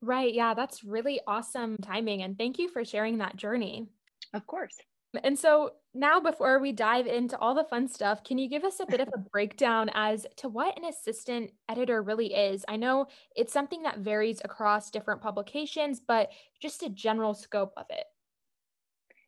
Right. 0.00 0.32
Yeah. 0.32 0.54
That's 0.54 0.84
really 0.84 1.20
awesome 1.26 1.76
timing. 1.78 2.22
And 2.22 2.36
thank 2.36 2.58
you 2.58 2.68
for 2.68 2.84
sharing 2.84 3.18
that 3.18 3.36
journey. 3.36 3.88
Of 4.32 4.46
course. 4.46 4.76
And 5.22 5.38
so 5.38 5.72
now, 5.94 6.18
before 6.18 6.58
we 6.58 6.72
dive 6.72 7.06
into 7.06 7.38
all 7.38 7.54
the 7.54 7.64
fun 7.64 7.86
stuff, 7.86 8.24
can 8.24 8.36
you 8.36 8.48
give 8.48 8.64
us 8.64 8.80
a 8.80 8.86
bit 8.86 9.00
of 9.00 9.08
a 9.14 9.18
breakdown 9.32 9.90
as 9.94 10.26
to 10.38 10.48
what 10.48 10.76
an 10.76 10.84
assistant 10.84 11.52
editor 11.68 12.02
really 12.02 12.34
is? 12.34 12.64
I 12.66 12.76
know 12.76 13.06
it's 13.36 13.52
something 13.52 13.82
that 13.82 13.98
varies 13.98 14.40
across 14.44 14.90
different 14.90 15.20
publications, 15.20 16.00
but 16.00 16.30
just 16.60 16.82
a 16.82 16.88
general 16.88 17.34
scope 17.34 17.72
of 17.76 17.86
it. 17.90 18.04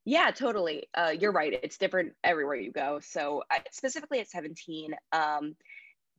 Yeah, 0.05 0.31
totally. 0.31 0.89
Uh, 0.95 1.13
you're 1.19 1.33
right. 1.33 1.53
It's 1.63 1.79
different 1.79 2.15
everywhere 2.25 2.57
you 2.57 2.73
go. 2.73 2.99
So, 3.01 3.45
I, 3.51 3.61
specifically 3.71 4.21
at 4.21 4.29
17, 4.29 4.95
um, 5.13 5.55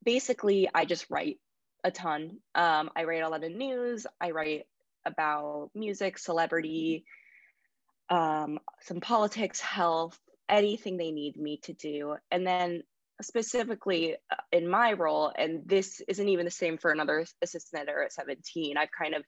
basically, 0.04 0.70
I 0.74 0.86
just 0.86 1.08
write 1.10 1.40
a 1.84 1.92
ton. 1.92 2.38
Um, 2.56 2.90
I 2.96 3.04
write 3.04 3.24
a 3.24 3.30
lot 3.30 3.44
of 3.44 3.52
news, 3.52 4.06
I 4.20 4.32
write 4.32 4.66
about 5.06 5.70
music, 5.74 6.18
celebrity, 6.18 7.06
um, 8.10 8.60
some 8.82 9.00
politics, 9.00 9.60
health, 9.60 10.20
anything 10.50 10.98
they 10.98 11.12
need 11.12 11.38
me 11.38 11.60
to 11.64 11.74
do. 11.74 12.16
And 12.32 12.46
then 12.46 12.84
specifically 13.22 14.16
uh, 14.32 14.36
in 14.52 14.70
my 14.70 14.94
role, 14.94 15.32
and 15.38 15.62
this 15.66 16.02
isn't 16.08 16.30
even 16.30 16.46
the 16.46 16.52
same 16.52 16.78
for 16.78 16.92
another 16.92 17.26
assistant 17.42 17.82
editor 17.82 18.04
at 18.04 18.14
17, 18.14 18.78
I've 18.78 18.90
kind 18.98 19.16
of 19.16 19.24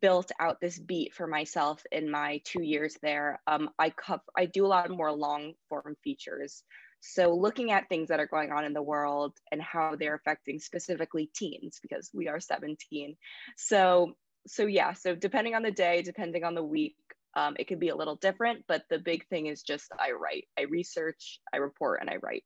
built 0.00 0.30
out 0.38 0.60
this 0.60 0.78
beat 0.78 1.14
for 1.14 1.26
myself 1.26 1.82
in 1.90 2.10
my 2.10 2.40
two 2.44 2.62
years 2.62 2.96
there. 3.02 3.40
Um, 3.46 3.70
I 3.78 3.90
cover, 3.90 4.22
I 4.36 4.46
do 4.46 4.66
a 4.66 4.68
lot 4.68 4.90
more 4.90 5.12
long 5.12 5.54
form 5.68 5.96
features. 6.04 6.62
So 7.00 7.34
looking 7.34 7.70
at 7.70 7.88
things 7.88 8.08
that 8.08 8.20
are 8.20 8.26
going 8.26 8.52
on 8.52 8.64
in 8.64 8.72
the 8.72 8.82
world 8.82 9.34
and 9.50 9.60
how 9.60 9.96
they're 9.96 10.14
affecting 10.14 10.58
specifically 10.58 11.30
teens, 11.34 11.78
because 11.80 12.10
we 12.12 12.28
are 12.28 12.40
17. 12.40 13.16
So 13.56 14.14
so 14.46 14.66
yeah, 14.66 14.94
so 14.94 15.14
depending 15.14 15.54
on 15.54 15.62
the 15.62 15.70
day, 15.70 16.02
depending 16.02 16.44
on 16.44 16.54
the 16.54 16.64
week, 16.64 16.96
um, 17.34 17.56
it 17.58 17.68
could 17.68 17.78
be 17.78 17.90
a 17.90 17.96
little 17.96 18.16
different, 18.16 18.64
but 18.66 18.82
the 18.90 18.98
big 18.98 19.26
thing 19.28 19.46
is 19.46 19.62
just 19.62 19.90
I 19.98 20.12
write, 20.12 20.48
I 20.58 20.62
research, 20.62 21.40
I 21.52 21.58
report, 21.58 22.00
and 22.00 22.10
I 22.10 22.16
write. 22.16 22.44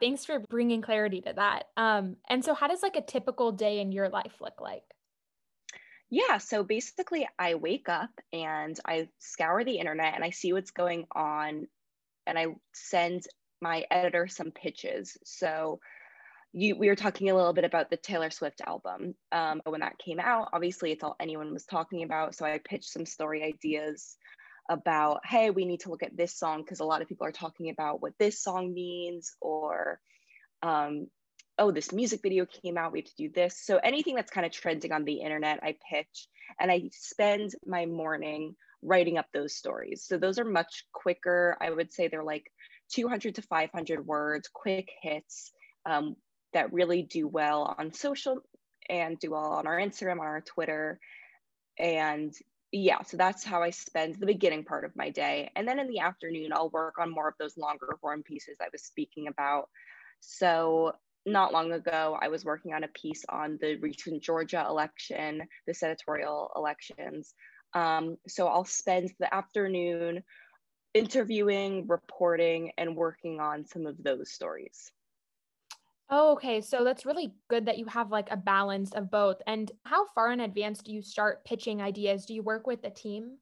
Thanks 0.00 0.24
for 0.24 0.38
bringing 0.38 0.82
clarity 0.82 1.22
to 1.22 1.32
that. 1.34 1.64
Um, 1.76 2.16
and 2.28 2.44
so, 2.44 2.54
how 2.54 2.68
does 2.68 2.82
like 2.82 2.96
a 2.96 3.00
typical 3.00 3.52
day 3.52 3.80
in 3.80 3.92
your 3.92 4.08
life 4.08 4.34
look 4.40 4.60
like? 4.60 4.84
Yeah, 6.10 6.38
so 6.38 6.62
basically, 6.62 7.26
I 7.38 7.54
wake 7.54 7.88
up 7.88 8.10
and 8.32 8.78
I 8.86 9.08
scour 9.18 9.64
the 9.64 9.78
internet 9.78 10.14
and 10.14 10.22
I 10.22 10.30
see 10.30 10.52
what's 10.52 10.70
going 10.70 11.06
on, 11.12 11.66
and 12.26 12.38
I 12.38 12.46
send 12.74 13.26
my 13.66 13.84
editor 13.90 14.28
some 14.28 14.50
pitches. 14.52 15.16
So 15.24 15.80
you 16.52 16.76
we 16.76 16.88
were 16.88 16.96
talking 16.96 17.30
a 17.30 17.34
little 17.34 17.52
bit 17.52 17.64
about 17.64 17.90
the 17.90 17.96
Taylor 17.96 18.30
Swift 18.30 18.60
album. 18.64 19.14
Um, 19.32 19.60
when 19.64 19.80
that 19.80 19.98
came 19.98 20.20
out, 20.20 20.50
obviously 20.52 20.92
it's 20.92 21.02
all 21.02 21.16
anyone 21.20 21.52
was 21.52 21.64
talking 21.64 22.04
about. 22.04 22.34
So 22.34 22.46
I 22.46 22.58
pitched 22.58 22.92
some 22.92 23.06
story 23.06 23.42
ideas 23.42 24.16
about, 24.68 25.20
hey, 25.24 25.50
we 25.50 25.64
need 25.64 25.80
to 25.80 25.90
look 25.90 26.02
at 26.02 26.16
this 26.16 26.34
song 26.36 26.62
because 26.62 26.80
a 26.80 26.84
lot 26.84 27.02
of 27.02 27.08
people 27.08 27.26
are 27.26 27.32
talking 27.32 27.70
about 27.70 28.00
what 28.00 28.14
this 28.18 28.42
song 28.42 28.72
means, 28.72 29.32
or 29.40 30.00
um, 30.62 31.08
oh, 31.58 31.70
this 31.70 31.92
music 31.92 32.20
video 32.22 32.46
came 32.46 32.78
out, 32.78 32.92
we 32.92 33.00
have 33.00 33.06
to 33.06 33.16
do 33.16 33.30
this. 33.34 33.60
So 33.64 33.78
anything 33.78 34.14
that's 34.14 34.30
kind 34.30 34.46
of 34.46 34.52
trending 34.52 34.92
on 34.92 35.04
the 35.04 35.20
internet, 35.20 35.60
I 35.62 35.76
pitch 35.90 36.28
and 36.60 36.70
I 36.70 36.90
spend 36.92 37.52
my 37.66 37.86
morning 37.86 38.56
writing 38.82 39.18
up 39.18 39.26
those 39.32 39.54
stories. 39.56 40.04
So 40.06 40.18
those 40.18 40.38
are 40.38 40.44
much 40.44 40.84
quicker. 40.92 41.56
I 41.60 41.70
would 41.70 41.92
say 41.92 42.08
they're 42.08 42.22
like 42.22 42.50
200 42.92 43.36
to 43.36 43.42
500 43.42 44.06
words, 44.06 44.48
quick 44.52 44.90
hits. 45.02 45.52
Um, 45.84 46.16
that 46.56 46.72
really 46.72 47.02
do 47.02 47.28
well 47.28 47.76
on 47.78 47.92
social 47.92 48.38
and 48.88 49.18
do 49.18 49.32
well 49.32 49.52
on 49.52 49.66
our 49.66 49.78
Instagram, 49.78 50.20
on 50.20 50.26
our 50.26 50.40
Twitter. 50.40 50.98
And 51.78 52.32
yeah, 52.72 53.02
so 53.02 53.18
that's 53.18 53.44
how 53.44 53.62
I 53.62 53.70
spend 53.70 54.16
the 54.16 54.26
beginning 54.26 54.64
part 54.64 54.84
of 54.84 54.96
my 54.96 55.10
day. 55.10 55.50
And 55.54 55.68
then 55.68 55.78
in 55.78 55.88
the 55.88 56.00
afternoon, 56.00 56.52
I'll 56.54 56.70
work 56.70 56.94
on 56.98 57.10
more 57.10 57.28
of 57.28 57.34
those 57.38 57.58
longer 57.58 57.96
form 58.00 58.22
pieces 58.22 58.56
I 58.60 58.68
was 58.72 58.82
speaking 58.82 59.28
about. 59.28 59.68
So 60.20 60.92
not 61.26 61.52
long 61.52 61.72
ago, 61.72 62.16
I 62.20 62.28
was 62.28 62.44
working 62.44 62.72
on 62.72 62.84
a 62.84 62.88
piece 62.88 63.24
on 63.28 63.58
the 63.60 63.76
recent 63.76 64.22
Georgia 64.22 64.64
election, 64.66 65.42
the 65.66 65.74
senatorial 65.74 66.50
elections. 66.56 67.34
Um, 67.74 68.16
so 68.26 68.46
I'll 68.46 68.64
spend 68.64 69.12
the 69.18 69.32
afternoon 69.34 70.22
interviewing, 70.96 71.86
reporting, 71.86 72.72
and 72.78 72.96
working 72.96 73.38
on 73.38 73.66
some 73.66 73.86
of 73.86 74.02
those 74.02 74.30
stories. 74.30 74.90
Oh, 76.08 76.32
okay. 76.32 76.60
So 76.60 76.84
that's 76.84 77.04
really 77.04 77.34
good 77.48 77.66
that 77.66 77.78
you 77.78 77.86
have 77.86 78.10
like 78.10 78.30
a 78.30 78.36
balance 78.36 78.92
of 78.92 79.10
both. 79.10 79.42
And 79.46 79.70
how 79.84 80.06
far 80.14 80.32
in 80.32 80.40
advance 80.40 80.80
do 80.80 80.92
you 80.92 81.02
start 81.02 81.44
pitching 81.44 81.82
ideas? 81.82 82.24
Do 82.24 82.34
you 82.34 82.42
work 82.42 82.66
with 82.66 82.82
a 82.84 82.90
team? 82.90 83.38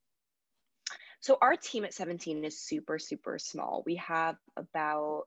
So 1.21 1.39
our 1.41 1.57
team 1.57 1.85
at 1.85 1.95
17 1.95 2.45
is 2.45 2.61
super, 2.61 2.99
super 2.99 3.39
small. 3.39 3.83
We 3.87 3.97
have 3.97 4.37
about 4.57 5.25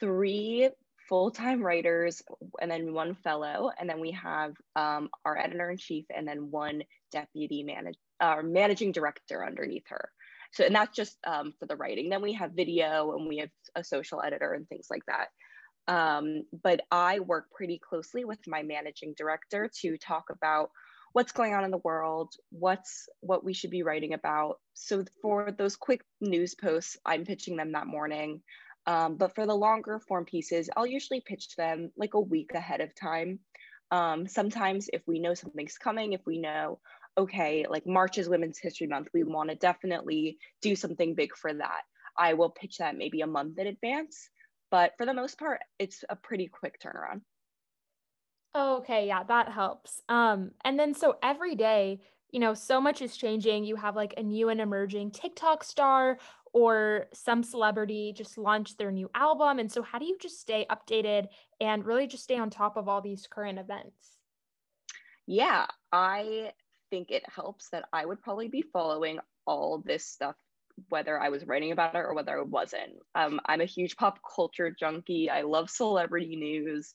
three 0.00 0.70
full-time 1.08 1.62
writers 1.62 2.22
and 2.60 2.70
then 2.70 2.92
one 2.92 3.14
fellow 3.14 3.70
and 3.78 3.88
then 3.88 4.00
we 4.00 4.12
have 4.12 4.54
um, 4.76 5.08
our 5.24 5.38
editor 5.38 5.70
in 5.70 5.78
chief 5.78 6.04
and 6.14 6.28
then 6.28 6.50
one 6.50 6.82
deputy 7.10 7.62
manage, 7.62 7.96
uh, 8.20 8.42
managing 8.42 8.92
director 8.92 9.44
underneath 9.44 9.86
her 9.88 10.10
so 10.52 10.64
and 10.64 10.74
that's 10.74 10.96
just 10.96 11.16
um, 11.26 11.52
for 11.58 11.66
the 11.66 11.76
writing 11.76 12.08
then 12.08 12.22
we 12.22 12.32
have 12.32 12.52
video 12.52 13.12
and 13.12 13.28
we 13.28 13.38
have 13.38 13.50
a 13.74 13.84
social 13.84 14.22
editor 14.22 14.54
and 14.54 14.68
things 14.68 14.86
like 14.90 15.02
that 15.06 15.28
um, 15.88 16.42
but 16.62 16.82
I 16.90 17.20
work 17.20 17.46
pretty 17.50 17.78
closely 17.78 18.24
with 18.26 18.38
my 18.46 18.62
managing 18.62 19.14
director 19.16 19.70
to 19.80 19.96
talk 19.96 20.24
about 20.30 20.70
what's 21.14 21.32
going 21.32 21.54
on 21.54 21.64
in 21.64 21.70
the 21.70 21.78
world, 21.78 22.34
what's 22.50 23.08
what 23.20 23.42
we 23.42 23.54
should 23.54 23.70
be 23.70 23.82
writing 23.82 24.12
about. 24.12 24.56
So 24.74 25.04
for 25.22 25.50
those 25.50 25.76
quick 25.76 26.02
news 26.20 26.54
posts, 26.54 26.98
I'm 27.06 27.24
pitching 27.24 27.56
them 27.56 27.72
that 27.72 27.86
morning. 27.86 28.42
Um, 28.86 29.16
but 29.16 29.34
for 29.34 29.46
the 29.46 29.54
longer 29.54 29.98
form 29.98 30.26
pieces, 30.26 30.68
I'll 30.76 30.86
usually 30.86 31.20
pitch 31.20 31.56
them 31.56 31.90
like 31.96 32.14
a 32.14 32.20
week 32.20 32.50
ahead 32.54 32.82
of 32.82 32.94
time. 32.94 33.40
Um, 33.90 34.26
sometimes 34.26 34.90
if 34.92 35.02
we 35.06 35.18
know 35.18 35.32
something's 35.32 35.78
coming, 35.78 36.12
if 36.12 36.20
we 36.26 36.38
know, 36.38 36.78
okay, 37.18 37.66
like 37.68 37.86
March 37.86 38.16
is 38.16 38.28
Women's 38.28 38.58
History 38.58 38.86
Month, 38.86 39.08
we 39.12 39.24
want 39.24 39.50
to 39.50 39.56
definitely 39.56 40.38
do 40.62 40.76
something 40.76 41.14
big 41.14 41.34
for 41.36 41.52
that. 41.52 41.82
I 42.16 42.34
will 42.34 42.50
pitch 42.50 42.78
that 42.78 42.96
maybe 42.96 43.20
a 43.20 43.26
month 43.26 43.58
in 43.58 43.66
advance. 43.66 44.30
But 44.70 44.92
for 44.96 45.04
the 45.04 45.14
most 45.14 45.38
part, 45.38 45.60
it's 45.78 46.04
a 46.08 46.16
pretty 46.16 46.46
quick 46.46 46.80
turnaround. 46.80 47.22
okay, 48.54 49.06
yeah, 49.06 49.24
that 49.24 49.50
helps. 49.50 50.02
Um, 50.08 50.52
and 50.64 50.78
then 50.78 50.94
so 50.94 51.16
every 51.22 51.54
day, 51.54 52.00
you 52.30 52.40
know, 52.40 52.54
so 52.54 52.80
much 52.80 53.02
is 53.02 53.16
changing. 53.16 53.64
You 53.64 53.76
have 53.76 53.96
like 53.96 54.14
a 54.16 54.22
new 54.22 54.48
and 54.48 54.60
emerging 54.60 55.12
TikTok 55.12 55.64
star 55.64 56.18
or 56.52 57.06
some 57.12 57.42
celebrity 57.42 58.12
just 58.14 58.38
launched 58.38 58.78
their 58.78 58.90
new 58.90 59.10
album. 59.14 59.58
And 59.58 59.70
so 59.70 59.82
how 59.82 59.98
do 59.98 60.06
you 60.06 60.16
just 60.20 60.40
stay 60.40 60.66
updated 60.70 61.26
and 61.60 61.84
really 61.84 62.06
just 62.06 62.24
stay 62.24 62.38
on 62.38 62.50
top 62.50 62.76
of 62.76 62.88
all 62.88 63.00
these 63.00 63.26
current 63.26 63.58
events? 63.58 64.18
Yeah, 65.26 65.66
I 65.92 66.52
think 66.90 67.10
it 67.10 67.24
helps 67.28 67.70
that 67.70 67.86
I 67.92 68.04
would 68.04 68.22
probably 68.22 68.48
be 68.48 68.62
following 68.62 69.18
all 69.46 69.82
this 69.84 70.06
stuff 70.06 70.36
whether 70.88 71.20
I 71.20 71.28
was 71.28 71.46
writing 71.46 71.72
about 71.72 71.94
it 71.94 71.98
or 71.98 72.14
whether 72.14 72.38
I 72.38 72.42
wasn't. 72.42 72.92
Um, 73.14 73.40
I'm 73.46 73.60
a 73.60 73.66
huge 73.66 73.96
pop 73.96 74.20
culture 74.36 74.74
junkie. 74.78 75.28
I 75.28 75.42
love 75.42 75.70
celebrity 75.70 76.36
news. 76.36 76.92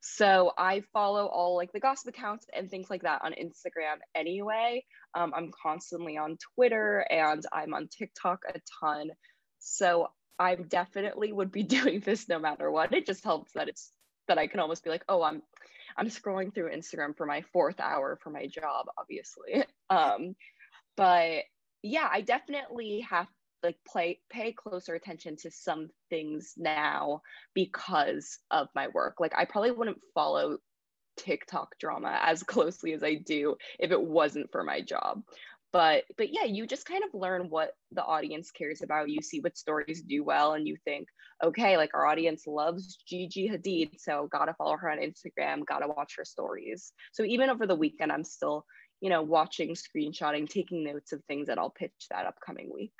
So 0.00 0.52
I 0.56 0.82
follow 0.92 1.26
all 1.26 1.56
like 1.56 1.72
the 1.72 1.80
gossip 1.80 2.08
accounts 2.08 2.46
and 2.54 2.70
things 2.70 2.88
like 2.88 3.02
that 3.02 3.22
on 3.22 3.32
Instagram 3.32 3.98
anyway. 4.14 4.84
Um, 5.14 5.32
I'm 5.36 5.50
constantly 5.62 6.16
on 6.16 6.38
Twitter 6.54 7.06
and 7.10 7.44
I'm 7.52 7.74
on 7.74 7.88
TikTok 7.88 8.40
a 8.48 8.60
ton. 8.80 9.10
So 9.58 10.08
I 10.38 10.54
definitely 10.54 11.32
would 11.32 11.52
be 11.52 11.62
doing 11.78 12.00
this 12.00 12.28
no 12.28 12.38
matter 12.38 12.70
what. 12.70 12.94
It 12.94 13.06
just 13.06 13.22
helps 13.22 13.52
that 13.52 13.68
it's 13.68 13.92
that 14.26 14.38
I 14.38 14.46
can 14.46 14.60
almost 14.60 14.84
be 14.84 14.90
like, 14.90 15.04
oh, 15.08 15.22
I'm 15.22 15.42
I'm 16.00 16.08
scrolling 16.08 16.54
through 16.54 16.70
Instagram 16.70 17.14
for 17.14 17.26
my 17.26 17.42
fourth 17.52 17.78
hour 17.78 18.18
for 18.22 18.30
my 18.30 18.46
job, 18.46 18.86
obviously. 18.98 19.64
Um, 19.90 20.36
but 20.96 21.42
yeah, 21.82 22.08
I 22.08 22.20
definitely 22.20 23.00
have 23.10 23.26
like 23.64 23.76
play 23.84 24.20
pay 24.30 24.52
closer 24.52 24.94
attention 24.94 25.36
to 25.38 25.50
some 25.50 25.88
things 26.10 26.54
now 26.56 27.22
because 27.52 28.38
of 28.52 28.68
my 28.76 28.86
work. 28.86 29.16
Like 29.18 29.32
I 29.36 29.46
probably 29.46 29.72
wouldn't 29.72 29.98
follow 30.14 30.58
TikTok 31.16 31.78
drama 31.80 32.20
as 32.22 32.42
closely 32.44 32.92
as 32.92 33.02
I 33.02 33.14
do 33.14 33.56
if 33.80 33.90
it 33.90 34.00
wasn't 34.00 34.52
for 34.52 34.62
my 34.62 34.80
job. 34.80 35.22
But 35.72 36.04
but 36.16 36.32
yeah 36.32 36.44
you 36.44 36.66
just 36.66 36.86
kind 36.86 37.02
of 37.04 37.18
learn 37.18 37.48
what 37.48 37.72
the 37.92 38.04
audience 38.04 38.50
cares 38.50 38.82
about. 38.82 39.10
You 39.10 39.22
see 39.22 39.40
what 39.40 39.56
stories 39.56 40.02
do 40.02 40.24
well 40.24 40.54
and 40.54 40.66
you 40.66 40.76
think 40.84 41.08
okay 41.42 41.76
like 41.76 41.90
our 41.94 42.06
audience 42.06 42.46
loves 42.46 42.98
gigi 43.06 43.48
hadid 43.48 43.98
so 43.98 44.28
gotta 44.30 44.54
follow 44.54 44.76
her 44.76 44.90
on 44.90 44.98
instagram 44.98 45.64
gotta 45.64 45.88
watch 45.88 46.14
her 46.16 46.24
stories. 46.24 46.92
So 47.12 47.24
even 47.24 47.50
over 47.50 47.66
the 47.66 47.76
weekend 47.76 48.12
i'm 48.12 48.24
still 48.24 48.64
you 49.00 49.10
know 49.10 49.22
watching 49.22 49.74
screenshotting 49.74 50.48
taking 50.48 50.84
notes 50.84 51.12
of 51.12 51.22
things 51.24 51.46
that 51.46 51.58
i'll 51.58 51.70
pitch 51.70 51.92
that 52.10 52.26
upcoming 52.26 52.70
week. 52.72 52.92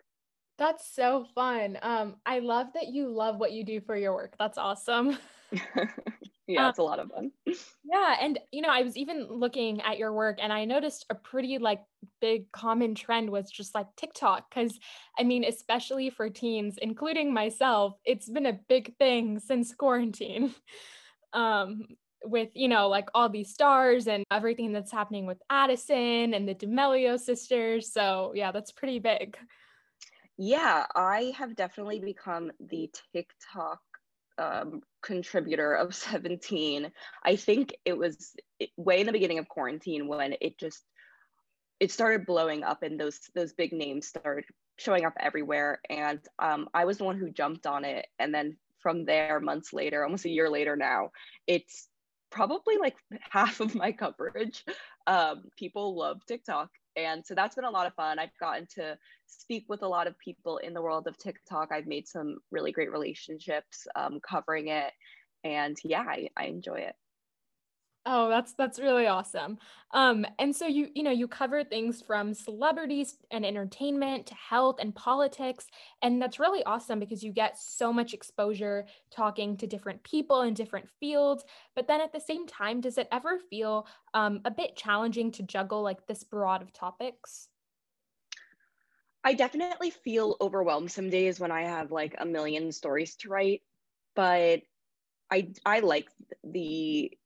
That's 0.58 0.94
so 0.94 1.26
fun. 1.34 1.78
Um 1.82 2.16
i 2.26 2.38
love 2.38 2.68
that 2.74 2.88
you 2.88 3.08
love 3.08 3.38
what 3.38 3.52
you 3.52 3.64
do 3.64 3.80
for 3.80 3.96
your 3.96 4.14
work. 4.14 4.34
That's 4.38 4.58
awesome 4.58 5.18
yeah, 6.47 6.69
it's 6.69 6.78
a 6.78 6.83
lot 6.83 6.99
of 6.99 7.11
fun. 7.11 7.33
Yeah, 7.83 8.16
and 8.21 8.38
you 8.52 8.61
know, 8.61 8.69
I 8.69 8.83
was 8.83 8.97
even 8.97 9.25
looking 9.25 9.80
at 9.80 9.99
your 9.99 10.12
work 10.12 10.38
and 10.40 10.52
I 10.52 10.64
noticed 10.64 11.07
a 11.11 11.14
pretty 11.14 11.59
like 11.59 11.80
big 12.21 12.52
common 12.52 12.95
trend 12.95 13.30
was 13.30 13.50
just 13.50 13.75
like 13.75 13.87
TikTok 13.97 14.50
cuz 14.52 14.78
I 15.19 15.23
mean, 15.25 15.45
especially 15.45 16.11
for 16.11 16.28
teens, 16.28 16.78
including 16.80 17.33
myself, 17.33 17.99
it's 18.04 18.28
been 18.28 18.47
a 18.47 18.52
big 18.69 18.97
thing 18.99 19.38
since 19.38 19.75
quarantine. 19.75 20.54
Um 21.33 21.97
with, 22.25 22.50
you 22.54 22.69
know, 22.69 22.88
like 22.88 23.09
all 23.14 23.28
these 23.30 23.50
stars 23.54 24.07
and 24.07 24.25
everything 24.30 24.73
that's 24.73 24.92
happening 24.92 25.26
with 25.26 25.40
Addison 25.49 26.35
and 26.35 26.47
the 26.47 26.54
D'Amelio 26.54 27.19
sisters. 27.19 27.92
So, 27.92 28.33
yeah, 28.35 28.52
that's 28.52 28.73
pretty 28.73 28.99
big. 28.99 29.38
Yeah, 30.37 30.87
I 30.95 31.35
have 31.37 31.54
definitely 31.54 32.00
become 32.00 32.50
the 32.61 32.90
TikTok 33.12 33.80
um, 34.38 34.83
contributor 35.02 35.75
of 35.75 35.95
17 36.11 36.90
i 37.25 37.37
think 37.37 37.75
it 37.85 37.97
was 37.97 38.35
way 38.76 39.00
in 39.00 39.07
the 39.07 39.12
beginning 39.12 39.38
of 39.38 39.49
quarantine 39.49 40.09
when 40.09 40.35
it 40.40 40.59
just 40.59 40.85
it 41.80 41.90
started 41.90 42.26
blowing 42.26 42.62
up 42.62 42.83
and 42.83 43.00
those 43.00 43.19
those 43.35 43.54
big 43.54 43.73
names 43.73 44.07
started 44.07 44.45
showing 44.76 45.04
up 45.04 45.14
everywhere. 45.19 45.80
And 45.88 46.21
um, 46.38 46.69
i 46.75 46.85
was 46.85 46.99
the 46.99 47.04
one 47.04 47.19
who 47.19 47.30
jumped 47.30 47.66
on 47.66 47.85
it. 47.85 48.07
And 48.19 48.33
then 48.33 48.57
from 48.78 49.04
there 49.04 49.40
months 49.40 49.73
later 49.73 50.04
almost 50.04 50.25
a 50.25 50.30
year 50.30 50.49
later 50.49 50.75
now 50.76 51.11
it's 51.47 51.88
probably 52.30 52.78
like 52.78 52.97
half 53.30 53.61
of 53.61 53.75
my 53.75 53.92
coverage. 53.92 54.64
Um, 55.07 55.45
people 55.57 55.97
love 55.97 56.25
tiktok 56.26 56.71
and 56.97 57.25
so 57.25 57.35
that's 57.35 57.54
been 57.54 57.64
a 57.64 57.70
lot 57.70 57.87
of 57.87 57.94
fun 57.94 58.18
i've 58.18 58.37
gotten 58.40 58.66
to 58.66 58.97
speak 59.30 59.64
with 59.68 59.82
a 59.82 59.88
lot 59.88 60.06
of 60.06 60.18
people 60.18 60.59
in 60.59 60.75
the 60.75 60.82
world 60.82 61.06
of 61.06 61.16
TikTok. 61.18 61.70
I've 61.73 61.87
made 61.87 62.06
some 62.06 62.38
really 62.50 62.73
great 62.73 62.90
relationships 62.90 63.87
um, 63.94 64.20
covering 64.20 64.68
it. 64.68 64.92
And 65.44 65.76
yeah, 65.85 66.02
I, 66.02 66.28
I 66.37 66.47
enjoy 66.47 66.80
it. 66.80 66.94
Oh, 68.07 68.30
that's 68.30 68.54
that's 68.54 68.78
really 68.80 69.07
awesome. 69.07 69.59
Um, 69.90 70.25
and 70.38 70.57
so 70.57 70.66
you 70.66 70.90
you 70.95 71.02
know 71.02 71.11
you 71.11 71.28
cover 71.28 71.62
things 71.62 72.00
from 72.00 72.33
celebrities 72.33 73.19
and 73.30 73.45
entertainment 73.45 74.26
to 74.28 74.35
health 74.35 74.76
and 74.80 74.95
politics, 74.95 75.66
and 76.00 76.21
that's 76.21 76.38
really 76.40 76.64
awesome 76.64 76.99
because 76.99 77.23
you 77.23 77.30
get 77.30 77.59
so 77.59 77.92
much 77.92 78.14
exposure 78.14 78.87
talking 79.11 79.57
to 79.59 79.66
different 79.66 80.02
people 80.02 80.40
in 80.42 80.54
different 80.54 80.88
fields. 80.88 81.45
But 81.76 81.88
then 81.88 82.00
at 82.00 82.12
the 82.12 82.21
same 82.21 82.47
time, 82.47 82.80
does 82.80 82.97
it 82.97 83.09
ever 83.12 83.38
feel 83.38 83.87
um, 84.14 84.40
a 84.47 84.50
bit 84.50 84.76
challenging 84.76 85.30
to 85.33 85.42
juggle 85.42 85.83
like 85.83 86.07
this 86.07 86.25
broad 86.25 86.62
of 86.62 86.73
topics? 86.73 87.49
I 89.23 89.35
definitely 89.35 89.90
feel 89.90 90.37
overwhelmed 90.40 90.90
some 90.90 91.11
days 91.11 91.38
when 91.38 91.50
I 91.52 91.62
have 91.62 91.92
like 91.92 92.14
a 92.19 92.25
million 92.25 92.73
stories 92.73 93.16
to 93.16 93.28
write, 93.28 93.62
but 94.14 94.62
I 95.30 95.52
I 95.66 95.80
like 95.80 96.11
the 96.45 97.19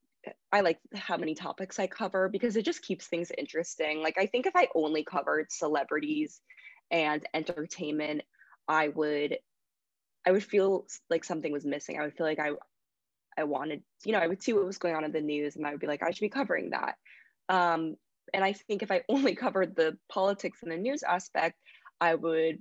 I 0.53 0.61
like 0.61 0.79
how 0.95 1.17
many 1.17 1.35
topics 1.35 1.79
I 1.79 1.87
cover 1.87 2.29
because 2.29 2.57
it 2.57 2.65
just 2.65 2.83
keeps 2.83 3.07
things 3.07 3.31
interesting. 3.37 4.03
Like 4.03 4.17
I 4.19 4.27
think 4.27 4.47
if 4.47 4.55
I 4.55 4.69
only 4.75 5.05
covered 5.05 5.51
celebrities 5.51 6.41
and 6.91 7.27
entertainment, 7.35 8.23
I 8.69 8.89
would 8.89 9.39
I 10.27 10.33
would 10.33 10.45
feel 10.45 10.87
like 11.11 11.25
something 11.25 11.53
was 11.53 11.65
missing. 11.65 11.99
I 11.99 12.03
would 12.03 12.15
feel 12.15 12.27
like 12.27 12.39
I 12.39 12.53
I 13.37 13.45
wanted, 13.45 13.83
you 14.05 14.13
know, 14.13 14.21
I 14.21 14.27
would 14.27 14.43
see 14.43 14.53
what 14.53 14.65
was 14.65 14.79
going 14.79 14.95
on 14.95 15.05
in 15.05 15.13
the 15.13 15.21
news 15.21 15.57
and 15.57 15.67
I 15.67 15.71
would 15.71 15.81
be 15.81 15.87
like, 15.87 16.03
I 16.03 16.11
should 16.11 16.21
be 16.21 16.29
covering 16.29 16.71
that. 16.71 16.95
Um, 17.49 17.97
and 18.33 18.45
I 18.45 18.53
think 18.53 18.83
if 18.83 18.91
I 18.91 19.03
only 19.09 19.35
covered 19.35 19.75
the 19.75 19.99
politics 20.09 20.61
and 20.63 20.71
the 20.71 20.77
news 20.77 21.03
aspect, 21.03 21.59
I 22.01 22.15
would 22.15 22.59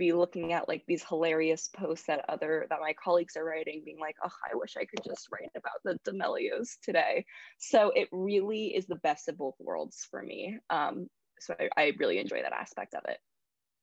be 0.00 0.12
looking 0.12 0.52
at 0.52 0.66
like 0.66 0.82
these 0.88 1.04
hilarious 1.04 1.68
posts 1.68 2.06
that 2.06 2.24
other 2.28 2.66
that 2.70 2.80
my 2.80 2.94
colleagues 2.94 3.36
are 3.36 3.44
writing 3.44 3.82
being 3.84 4.00
like 4.00 4.16
oh 4.24 4.30
i 4.50 4.56
wish 4.56 4.76
i 4.76 4.84
could 4.84 5.04
just 5.04 5.28
write 5.30 5.50
about 5.54 5.72
the 5.84 5.98
D'Amelios 6.04 6.78
today. 6.82 7.24
So 7.58 7.90
it 7.94 8.08
really 8.12 8.68
is 8.68 8.86
the 8.86 8.96
best 8.96 9.28
of 9.28 9.38
both 9.38 9.54
worlds 9.60 10.06
for 10.10 10.22
me. 10.22 10.58
Um, 10.70 11.08
so 11.38 11.54
I, 11.58 11.68
I 11.76 11.92
really 11.98 12.18
enjoy 12.18 12.42
that 12.42 12.52
aspect 12.52 12.94
of 12.94 13.02
it. 13.08 13.18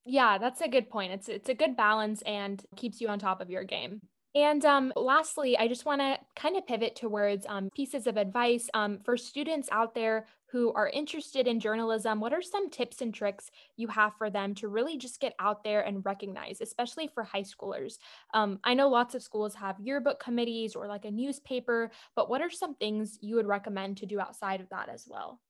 Yeah 0.06 0.38
that's 0.38 0.62
a 0.62 0.67
good 0.67 0.89
point. 0.89 1.13
It's 1.13 1.30
it's 1.30 1.49
a 1.49 1.53
good 1.53 1.75
balance 1.75 2.21
and 2.23 2.63
keeps 2.75 3.01
you 3.01 3.08
on 3.10 3.19
top 3.19 3.41
of 3.41 3.49
your 3.49 3.63
game. 3.63 4.01
And 4.36 4.63
um, 4.65 4.93
lastly, 4.95 5.58
I 5.58 5.67
just 5.67 5.86
want 5.86 6.01
to 6.01 6.19
kind 6.36 6.58
of 6.58 6.67
pivot 6.67 6.95
towards 6.95 7.47
um, 7.49 7.69
pieces 7.75 8.06
of 8.06 8.17
advice 8.17 8.69
um, 8.75 8.99
for 9.03 9.17
students 9.17 9.67
out 9.71 9.95
there 9.95 10.27
who 10.51 10.71
are 10.73 10.88
interested 10.89 11.47
in 11.47 11.60
journalism. 11.60 12.19
What 12.19 12.33
are 12.33 12.41
some 12.41 12.69
tips 12.69 13.01
and 13.01 13.13
tricks 13.13 13.49
you 13.75 13.88
have 13.89 14.15
for 14.17 14.29
them 14.29 14.55
to 14.55 14.67
really 14.67 14.97
just 14.97 15.19
get 15.19 15.33
out 15.39 15.63
there 15.63 15.81
and 15.81 16.05
recognize, 16.05 16.62
especially 16.62 17.07
for 17.07 17.23
high 17.23 17.43
schoolers? 17.43 17.97
Um, 18.33 18.60
I 18.63 18.73
know 18.73 18.89
lots 18.89 19.15
of 19.15 19.23
schools 19.23 19.55
have 19.55 19.79
yearbook 19.79 20.19
committees 20.19 20.75
or 20.75 20.88
like 20.88 21.05
a 21.05 21.12
newspaper, 21.12 21.91
but 22.15 22.29
what 22.29 22.41
are 22.41 22.49
some 22.49 22.75
things 22.75 23.17
you 23.21 23.36
would 23.36 23.47
recommend 23.47 23.97
to 23.97 24.05
do 24.05 24.19
outside 24.19 24.62
of 24.62 24.69
that 24.69 24.89
as 24.89 25.05
well? 25.07 25.41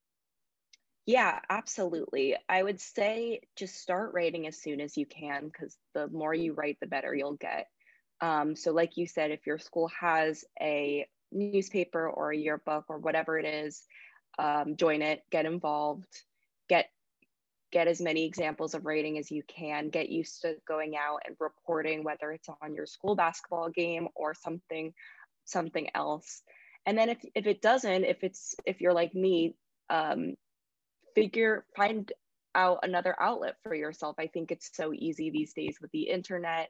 Yeah, 1.05 1.39
absolutely. 1.49 2.36
I 2.49 2.62
would 2.62 2.81
say 2.81 3.41
just 3.55 3.75
start 3.75 4.13
writing 4.13 4.45
as 4.45 4.62
soon 4.62 4.81
as 4.81 4.97
you 4.97 5.05
can 5.05 5.45
because 5.45 5.77
the 5.93 6.10
more 6.10 6.33
you 6.33 6.53
write, 6.53 6.77
the 6.81 6.88
better 6.88 7.15
you'll 7.15 7.38
get. 7.38 7.67
Um, 8.19 8.55
so, 8.55 8.73
like 8.73 8.97
you 8.97 9.07
said, 9.07 9.31
if 9.31 9.47
your 9.47 9.57
school 9.57 9.88
has 9.99 10.43
a 10.60 11.07
newspaper 11.31 12.10
or 12.10 12.31
a 12.31 12.38
yearbook 12.38 12.86
or 12.89 12.97
whatever 12.97 13.38
it 13.39 13.45
is, 13.45 13.86
um, 14.38 14.76
join 14.76 15.02
it, 15.02 15.23
get 15.32 15.45
involved, 15.45 16.08
get 16.69 16.89
get 17.71 17.88
as 17.88 18.00
many 18.00 18.26
examples 18.26 18.73
of 18.73 18.86
writing 18.86 19.17
as 19.17 19.30
you 19.30 19.43
can. 19.47 19.89
Get 19.89 20.10
used 20.10 20.41
to 20.41 20.56
going 20.67 20.95
out 20.95 21.21
and 21.26 21.36
reporting, 21.39 22.04
whether 22.04 22.32
it's 22.32 22.47
on 22.62 22.73
your 22.73 22.86
school 22.86 23.15
basketball 23.15 23.69
game 23.69 24.08
or 24.15 24.34
something 24.34 24.93
something 25.45 25.89
else. 25.95 26.41
And 26.86 26.97
then 26.97 27.10
if 27.10 27.17
if 27.36 27.47
it 27.47 27.62
doesn't, 27.62 28.06
if 28.06 28.23
it's 28.23 28.56
if 28.65 28.82
you're 28.82 28.93
like 28.93 29.13
me, 29.13 29.56
um, 29.89 30.36
figure 31.15 31.65
find 31.76 32.12
out 32.56 32.80
another 32.84 33.15
outlet 33.19 33.56
for 33.63 33.76
yourself. 33.76 34.15
I 34.17 34.28
think 34.28 34.52
it's 34.52 34.71
so 34.73 34.91
easy 34.93 35.30
these 35.30 35.54
days 35.54 35.78
with 35.80 35.91
the 35.91 36.10
internet 36.10 36.69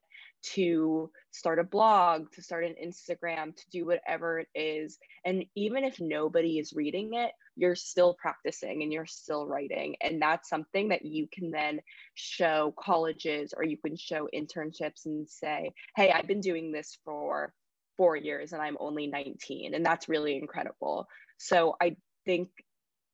to 0.54 1.10
start 1.32 1.60
a 1.60 1.64
blog, 1.64 2.32
to 2.34 2.42
start 2.42 2.66
an 2.66 2.76
Instagram, 2.84 3.56
to 3.56 3.70
do 3.72 3.86
whatever 3.86 4.40
it 4.40 4.50
is. 4.54 4.98
And 5.26 5.46
even 5.56 5.84
if 5.84 6.00
nobody 6.00 6.60
is 6.60 6.74
reading 6.74 7.14
it, 7.14 7.32
you're 7.58 7.76
still 7.76 8.14
practicing 8.14 8.84
and 8.84 8.94
you're 8.94 9.08
still 9.08 9.48
writing. 9.48 9.96
And 10.00 10.22
that's 10.22 10.48
something 10.48 10.90
that 10.90 11.04
you 11.04 11.28
can 11.32 11.52
then 11.52 11.82
show 12.14 12.74
colleges 12.80 13.54
or 13.58 13.64
you 13.64 13.78
can 13.78 13.98
show 13.98 14.30
internships 14.34 15.06
and 15.06 15.28
say, 15.28 15.74
hey, 15.96 16.12
I've 16.12 16.28
been 16.28 16.40
doing 16.40 16.72
this 16.72 16.98
for 17.04 17.52
four 17.98 18.16
years 18.16 18.54
and 18.54 18.62
I'm 18.62 18.78
only 18.80 19.08
19. 19.08 19.74
And 19.74 19.84
that's 19.84 20.08
really 20.08 20.38
incredible. 20.38 21.08
So 21.38 21.76
I 21.82 21.98
think 22.26 22.50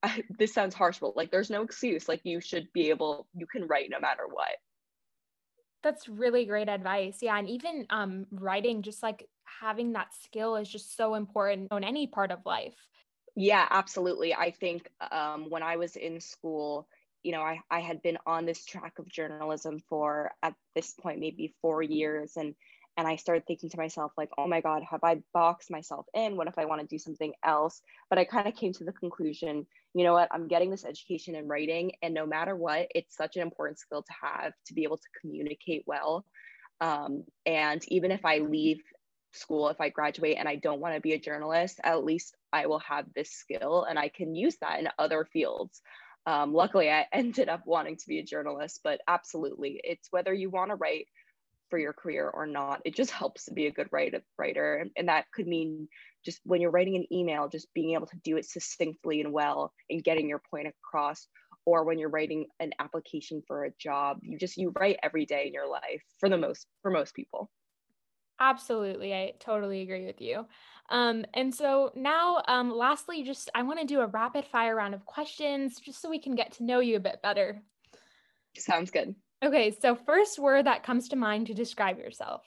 I, 0.04 0.24
this 0.38 0.54
sounds 0.54 0.76
harsh, 0.76 1.00
but 1.00 1.16
like 1.16 1.32
there's 1.32 1.50
no 1.50 1.64
excuse. 1.64 2.10
Like 2.10 2.22
you 2.24 2.42
should 2.42 2.68
be 2.74 2.90
able, 2.90 3.28
you 3.34 3.48
can 3.48 3.66
write 3.66 3.90
no 3.90 4.00
matter 4.00 4.24
what. 4.30 4.52
That's 5.84 6.08
really 6.08 6.46
great 6.46 6.70
advice. 6.70 7.20
Yeah. 7.22 7.38
And 7.38 7.50
even 7.50 7.86
um, 7.90 8.26
writing, 8.32 8.84
just 8.84 9.02
like 9.02 9.28
having 9.62 9.94
that 9.94 10.14
skill 10.24 10.58
is 10.58 10.70
just 10.70 10.96
so 10.96 11.16
important 11.16 11.72
in 11.72 11.84
any 11.84 12.08
part 12.08 12.32
of 12.32 12.40
life. 12.46 12.76
Yeah, 13.36 13.66
absolutely. 13.70 14.34
I 14.34 14.52
think 14.52 14.90
um, 15.12 15.50
when 15.50 15.64
I 15.64 15.78
was 15.78 15.96
in 15.96 16.20
school, 16.22 16.88
you 17.24 17.32
know, 17.32 17.42
I, 17.42 17.62
I 17.72 17.80
had 17.80 18.02
been 18.02 18.18
on 18.28 18.46
this 18.46 18.66
track 18.66 19.00
of 19.00 19.08
journalism 19.10 19.80
for 19.90 20.32
at 20.44 20.54
this 20.76 20.94
point 20.94 21.20
maybe 21.20 21.54
four 21.62 21.82
years. 21.82 22.38
And 22.38 22.56
and 22.98 23.08
i 23.08 23.16
started 23.16 23.46
thinking 23.48 23.70
to 23.70 23.78
myself 23.78 24.12
like 24.18 24.30
oh 24.38 24.48
my 24.48 24.62
god 24.62 24.84
have 24.84 25.04
i 25.04 25.18
boxed 25.34 25.72
myself 25.72 26.06
in 26.14 26.36
what 26.36 26.48
if 26.48 26.58
i 26.58 26.66
want 26.66 26.82
to 26.82 26.88
do 26.88 27.00
something 27.00 27.34
else 27.44 27.82
but 28.10 28.20
i 28.20 28.24
kind 28.24 28.48
of 28.48 28.56
came 28.56 28.72
to 28.72 28.84
the 28.84 28.92
conclusion 28.92 29.66
you 29.94 30.04
know 30.04 30.14
what 30.14 30.28
i'm 30.32 30.48
getting 30.48 30.70
this 30.70 30.86
education 30.86 31.36
in 31.36 31.48
writing 31.48 31.92
and 32.02 32.14
no 32.14 32.26
matter 32.26 32.56
what 32.56 32.88
it's 32.94 33.16
such 33.16 33.36
an 33.36 33.42
important 33.42 33.80
skill 33.80 34.04
to 34.04 34.14
have 34.22 34.54
to 34.66 34.74
be 34.74 34.84
able 34.84 34.98
to 34.98 35.08
communicate 35.20 35.84
well 35.88 36.26
um, 36.82 37.24
and 37.46 37.84
even 37.88 38.12
if 38.12 38.24
i 38.26 38.38
leave 38.38 38.82
school 39.34 39.70
if 39.70 39.80
i 39.82 39.90
graduate 39.90 40.38
and 40.38 40.48
i 40.48 40.56
don't 40.56 40.82
want 40.82 40.96
to 40.96 41.02
be 41.02 41.14
a 41.14 41.20
journalist 41.20 41.80
at 41.84 42.04
least 42.04 42.36
i 42.52 42.66
will 42.66 42.80
have 42.80 43.06
this 43.16 43.32
skill 43.32 43.86
and 43.88 43.98
i 43.98 44.08
can 44.10 44.36
use 44.36 44.58
that 44.62 44.80
in 44.80 44.88
other 45.00 45.26
fields 45.32 45.82
um, 46.26 46.54
luckily 46.54 46.90
i 46.90 47.06
ended 47.14 47.50
up 47.50 47.62
wanting 47.66 47.98
to 47.98 48.08
be 48.08 48.20
a 48.20 48.24
journalist 48.24 48.80
but 48.84 49.02
absolutely 49.08 49.80
it's 49.84 50.08
whether 50.12 50.34
you 50.34 50.50
want 50.50 50.70
to 50.72 50.76
write 50.76 51.08
for 51.74 51.80
your 51.80 51.94
career 51.94 52.30
or 52.30 52.46
not. 52.46 52.82
It 52.86 52.94
just 52.94 53.10
helps 53.10 53.46
to 53.46 53.54
be 53.56 53.66
a 53.66 53.72
good 53.72 53.90
writer. 53.92 54.86
And 54.96 55.08
that 55.08 55.26
could 55.34 55.48
mean 55.48 55.88
just 56.24 56.40
when 56.44 56.62
you're 56.62 56.70
writing 56.70 56.96
an 56.98 57.12
email, 57.12 57.50
just 57.50 57.74
being 57.74 57.96
able 57.96 58.06
to 58.06 58.20
do 58.24 58.38
it 58.38 58.46
succinctly 58.46 59.22
and 59.22 59.34
well 59.34 59.74
and 59.90 60.04
getting 60.04 60.30
your 60.30 60.42
point 60.52 60.68
across. 60.68 61.28
or 61.66 61.84
when 61.84 61.98
you're 61.98 62.10
writing 62.10 62.46
an 62.60 62.74
application 62.80 63.42
for 63.48 63.64
a 63.64 63.72
job 63.80 64.20
you 64.22 64.38
just 64.38 64.58
you 64.58 64.72
write 64.78 65.00
every 65.02 65.26
day 65.26 65.48
in 65.48 65.54
your 65.54 65.68
life 65.68 66.04
for 66.20 66.30
the 66.30 66.38
most 66.38 66.68
for 66.82 66.92
most 66.92 67.16
people 67.16 67.50
absolutely 68.40 69.14
i 69.14 69.34
totally 69.40 69.82
agree 69.82 70.06
with 70.06 70.22
you. 70.22 70.46
Um, 70.90 71.26
and 71.34 71.54
so 71.56 71.92
now 71.96 72.44
um, 72.48 72.70
lastly 72.70 73.24
just 73.24 73.50
i 73.56 73.64
want 73.64 73.80
to 73.80 73.86
do 73.86 74.02
a 74.02 74.08
rapid 74.08 74.46
fire 74.46 74.76
round 74.76 74.94
of 74.94 75.06
questions 75.06 75.80
just 75.80 76.02
so 76.02 76.10
we 76.10 76.20
can 76.20 76.36
get 76.36 76.54
to 76.54 76.64
know 76.64 76.80
you 76.80 76.96
a 76.96 77.02
bit 77.02 77.22
better. 77.22 77.62
Sounds 78.58 78.92
good. 78.92 79.16
Okay 79.44 79.72
so 79.82 79.96
first 79.96 80.40
word 80.40 80.66
that 80.66 80.84
comes 80.84 81.10
to 81.10 81.16
mind 81.16 81.48
to 81.48 81.54
describe 81.54 81.98
yourself. 81.98 82.44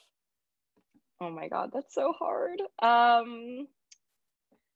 Oh 1.20 1.30
my 1.30 1.48
god 1.48 1.70
that's 1.72 1.94
so 1.94 2.12
hard. 2.12 2.60
Um 2.82 3.66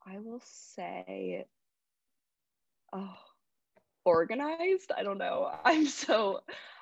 i 0.07 0.19
will 0.19 0.43
say 0.45 1.45
oh 2.93 3.17
organized. 4.05 4.93
I 4.97 5.03
don't 5.03 5.19
know. 5.19 5.51
I'm 5.65 5.87
so 5.87 6.41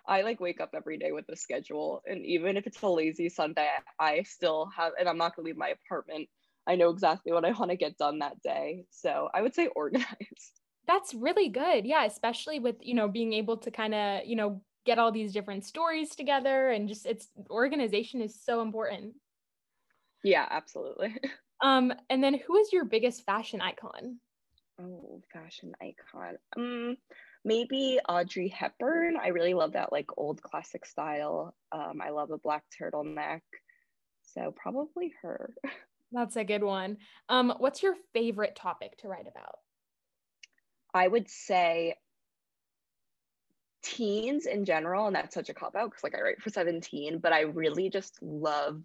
I 0.09 0.23
like 0.23 0.41
wake 0.41 0.61
up 0.61 0.71
every 0.75 0.99
day 0.99 1.13
with 1.13 1.29
a 1.29 1.37
schedule 1.37 2.03
and 2.07 2.25
even 2.27 2.57
if 2.57 2.67
it's 2.67 2.83
a 2.83 2.89
lazy 2.89 3.29
Sunday, 3.29 3.71
I 4.01 4.23
still 4.23 4.67
have 4.77 4.93
and 4.99 5.09
I'm 5.09 5.19
not 5.19 5.37
going 5.37 5.45
to 5.45 5.49
leave 5.49 5.57
my 5.59 5.69
apartment. 5.71 6.29
I 6.67 6.77
know 6.77 6.91
exactly 6.91 7.33
what 7.33 7.45
I 7.45 7.53
want 7.53 7.71
to 7.71 7.77
get 7.77 7.99
done 7.99 8.19
that 8.21 8.41
day. 8.43 8.87
So, 8.91 9.29
I 9.35 9.43
would 9.43 9.55
say 9.55 9.69
organized. 9.77 10.61
That's 10.87 11.13
really 11.13 11.49
good. 11.49 11.85
Yeah, 11.87 12.05
especially 12.05 12.61
with, 12.61 12.77
you 12.81 12.95
know, 12.95 13.09
being 13.09 13.33
able 13.35 13.59
to 13.59 13.71
kind 13.71 13.95
of, 13.95 14.25
you 14.27 14.37
know, 14.37 14.63
get 14.87 14.99
all 14.99 15.13
these 15.13 15.33
different 15.33 15.65
stories 15.65 16.17
together 16.17 16.71
and 16.71 16.89
just 16.89 17.05
it's 17.05 17.29
organization 17.51 18.23
is 18.23 18.41
so 18.43 18.63
important. 18.63 19.17
Yeah, 20.25 20.47
absolutely. 20.51 21.17
Um 21.61 21.93
and 22.09 22.23
then 22.23 22.35
who 22.35 22.57
is 22.57 22.73
your 22.73 22.85
biggest 22.85 23.25
fashion 23.25 23.61
icon? 23.61 24.21
Oh, 24.79 25.23
fashion 25.33 25.75
icon. 25.81 26.39
Um, 26.57 26.97
maybe 27.45 27.99
Audrey 28.09 28.49
Hepburn. 28.49 29.17
I 29.23 29.29
really 29.29 29.55
love 29.55 29.73
that 29.73 29.93
like 29.93 30.07
old 30.17 30.43
classic 30.43 30.85
style. 30.87 31.55
Um, 31.73 32.01
I 32.03 32.11
love 32.11 32.31
a 32.31 32.39
black 32.39 32.65
turtleneck. 32.81 33.41
So 34.35 34.53
probably 34.57 35.15
her. 35.23 35.55
That's 36.13 36.37
a 36.37 36.45
good 36.45 36.63
one. 36.63 36.99
Um, 37.29 37.55
what's 37.59 37.83
your 37.83 37.95
favorite 38.15 38.57
topic 38.57 38.97
to 38.99 39.09
write 39.09 39.27
about? 39.29 39.59
I 40.95 41.07
would 41.07 41.29
say 41.29 41.97
teens 43.83 44.47
in 44.47 44.65
general, 44.65 45.07
and 45.07 45.15
that's 45.15 45.35
such 45.35 45.51
a 45.51 45.55
cop 45.55 45.77
out 45.77 45.91
because 45.91 46.03
like 46.03 46.15
I 46.15 46.23
write 46.23 46.41
for 46.41 46.49
17, 46.49 47.19
but 47.19 47.33
I 47.33 47.43
really 47.43 47.91
just 47.91 48.19
love 48.23 48.83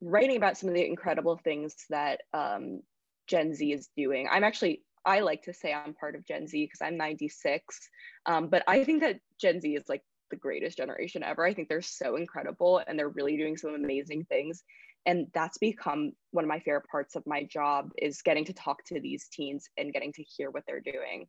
writing 0.00 0.36
about 0.36 0.56
some 0.56 0.68
of 0.68 0.74
the 0.74 0.86
incredible 0.86 1.36
things 1.36 1.74
that 1.90 2.22
um, 2.32 2.82
Gen 3.26 3.54
Z 3.54 3.72
is 3.72 3.88
doing. 3.96 4.28
I'm 4.30 4.44
actually 4.44 4.82
I 5.06 5.20
like 5.20 5.42
to 5.42 5.54
say 5.54 5.72
I'm 5.72 5.94
part 5.94 6.14
of 6.14 6.26
Gen 6.26 6.46
Z 6.46 6.64
because 6.64 6.80
I'm 6.80 6.96
96. 6.96 7.90
Um, 8.26 8.48
but 8.48 8.62
I 8.66 8.84
think 8.84 9.02
that 9.02 9.20
Gen 9.40 9.60
Z 9.60 9.68
is 9.74 9.84
like 9.88 10.02
the 10.30 10.36
greatest 10.36 10.76
generation 10.76 11.22
ever. 11.22 11.44
I 11.44 11.54
think 11.54 11.68
they're 11.68 11.82
so 11.82 12.16
incredible 12.16 12.82
and 12.86 12.98
they're 12.98 13.08
really 13.08 13.36
doing 13.36 13.56
some 13.56 13.74
amazing 13.74 14.24
things. 14.24 14.62
And 15.06 15.26
that's 15.34 15.58
become 15.58 16.12
one 16.30 16.44
of 16.44 16.48
my 16.48 16.60
favorite 16.60 16.88
parts 16.90 17.14
of 17.14 17.26
my 17.26 17.44
job 17.44 17.90
is 17.98 18.22
getting 18.22 18.44
to 18.46 18.54
talk 18.54 18.84
to 18.86 19.00
these 19.00 19.28
teens 19.30 19.68
and 19.76 19.92
getting 19.92 20.12
to 20.14 20.22
hear 20.22 20.50
what 20.50 20.64
they're 20.66 20.80
doing. 20.80 21.26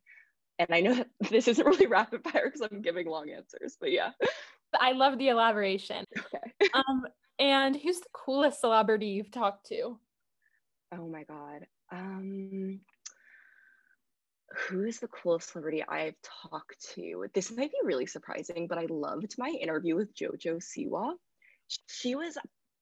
And 0.58 0.68
I 0.72 0.80
know 0.80 0.94
that 0.94 1.08
this 1.30 1.48
isn't 1.48 1.66
really 1.66 1.86
rapid 1.86 2.22
fire 2.24 2.46
because 2.46 2.62
I'm 2.62 2.80
giving 2.80 3.06
long 3.06 3.30
answers, 3.30 3.76
but 3.80 3.92
yeah. 3.92 4.10
I 4.78 4.92
love 4.92 5.18
the 5.18 5.28
elaboration. 5.28 6.04
Okay. 6.18 6.70
um, 6.74 7.04
and 7.38 7.76
who's 7.76 8.00
the 8.00 8.06
coolest 8.12 8.60
celebrity 8.60 9.08
you've 9.08 9.30
talked 9.30 9.66
to? 9.66 9.98
Oh 10.96 11.08
my 11.08 11.24
God. 11.24 11.66
Um, 11.92 12.80
who's 14.56 14.98
the 14.98 15.08
coolest 15.08 15.52
celebrity 15.52 15.84
I've 15.86 16.16
talked 16.22 16.94
to? 16.94 17.26
This 17.34 17.50
might 17.50 17.70
be 17.70 17.78
really 17.84 18.06
surprising, 18.06 18.66
but 18.66 18.78
I 18.78 18.86
loved 18.88 19.34
my 19.38 19.48
interview 19.48 19.96
with 19.96 20.14
JoJo 20.14 20.62
Siwa. 20.62 21.14
She 21.88 22.14
was 22.14 22.38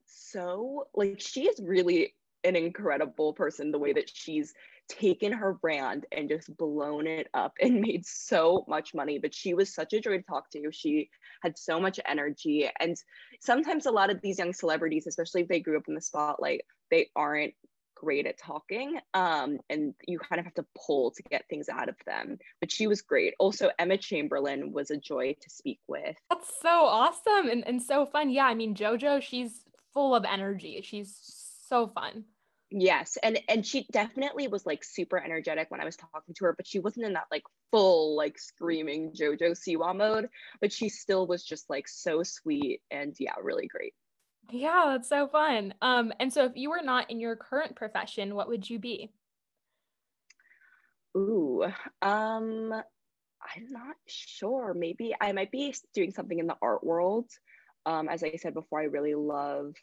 so 0.07 0.87
like 0.95 1.21
she 1.21 1.47
is 1.47 1.61
really 1.63 2.15
an 2.45 2.57
incredible 2.57 3.33
person 3.33 3.71
the 3.71 3.79
way 3.79 3.93
that 3.93 4.11
she's 4.13 4.53
taken 4.89 5.33
her 5.33 5.55
brand 5.55 6.05
and 6.13 6.29
just 6.29 6.55
blown 6.57 7.07
it 7.07 7.29
up 7.33 7.55
and 7.61 7.81
made 7.81 8.05
so 8.05 8.65
much 8.69 8.95
money 8.95 9.19
but 9.19 9.35
she 9.35 9.55
was 9.55 9.75
such 9.75 9.95
a 9.95 10.01
joy 10.01 10.19
to 10.19 10.23
talk 10.23 10.51
to 10.51 10.71
she 10.71 11.09
had 11.43 11.57
so 11.57 11.81
much 11.81 11.99
energy 12.07 12.69
and 12.81 12.97
sometimes 13.41 13.87
a 13.87 13.91
lot 13.91 14.11
of 14.11 14.21
these 14.21 14.39
young 14.39 14.53
celebrities 14.53 15.07
especially 15.07 15.41
if 15.41 15.49
they 15.49 15.61
grew 15.61 15.79
up 15.79 15.89
in 15.89 15.95
the 15.95 16.01
spotlight 16.01 16.61
they 16.91 17.09
aren't 17.17 17.55
great 18.05 18.27
at 18.27 18.39
talking 18.39 18.99
um, 19.15 19.59
and 19.71 19.95
you 20.07 20.19
kind 20.19 20.39
of 20.39 20.45
have 20.45 20.55
to 20.55 20.65
pull 20.87 21.11
to 21.13 21.23
get 21.25 21.45
things 21.49 21.69
out 21.69 21.89
of 21.89 21.97
them 22.07 22.39
but 22.61 22.71
she 22.71 22.87
was 22.87 23.03
great. 23.03 23.35
Also 23.39 23.71
emma 23.79 23.97
chamberlain 23.97 24.73
was 24.73 24.91
a 24.91 24.97
joy 24.97 25.35
to 25.41 25.51
speak 25.51 25.81
with. 25.89 26.17
That's 26.31 26.53
so 26.61 26.69
awesome 26.69 27.49
and, 27.49 27.67
and 27.67 27.83
so 27.83 28.07
fun. 28.07 28.31
Yeah 28.31 28.47
i 28.47 28.55
mean 28.55 28.75
jojo 28.75 29.23
she's 29.23 29.65
full 29.93 30.15
of 30.15 30.25
energy. 30.25 30.81
She's 30.83 31.17
so 31.69 31.89
fun. 31.89 32.25
Yes 32.71 33.17
and 33.23 33.39
and 33.49 33.65
she 33.65 33.87
definitely 33.93 34.49
was 34.49 34.67
like 34.67 34.83
super 34.83 35.23
energetic 35.23 35.71
when 35.71 35.81
i 35.81 35.85
was 35.85 35.97
talking 35.97 36.35
to 36.35 36.45
her 36.47 36.55
but 36.57 36.67
she 36.67 36.81
wasn't 36.81 37.07
in 37.07 37.13
that 37.13 37.27
like 37.31 37.45
full 37.71 38.17
like 38.17 38.37
screaming 38.39 39.13
jojo 39.13 39.53
siwa 39.53 39.95
mode 39.95 40.29
but 40.61 40.73
she 40.73 40.89
still 40.89 41.27
was 41.27 41.45
just 41.45 41.71
like 41.71 41.87
so 41.87 42.25
sweet 42.25 42.81
and 42.91 43.15
yeah 43.21 43.35
really 43.41 43.69
great 43.69 43.95
yeah, 44.51 44.85
that's 44.89 45.09
so 45.09 45.29
fun. 45.29 45.75
Um, 45.83 46.13
and 46.21 46.33
so 46.33 46.45
if 46.45 46.53
you 46.55 46.71
were 46.71 46.83
not 46.83 47.11
in 47.11 47.21
your 47.21 47.37
current 47.37 47.77
profession, 47.77 48.35
what 48.35 48.49
would 48.49 48.69
you 48.69 48.79
be? 48.79 49.11
Ooh, 51.17 51.65
um, 52.03 52.73
I'm 52.73 53.71
not 53.71 53.97
sure. 54.07 54.75
Maybe 54.75 55.15
I 55.21 55.33
might 55.33 55.51
be 55.51 55.75
doing 55.95 56.11
something 56.11 56.39
in 56.39 56.47
the 56.47 56.57
art 56.61 56.83
world. 56.85 57.31
Um, 57.87 58.09
as 58.09 58.23
I 58.25 58.37
said 58.37 58.55
before, 58.55 58.81
I 58.81 58.85
really 58.85 59.15
love, 59.15 59.75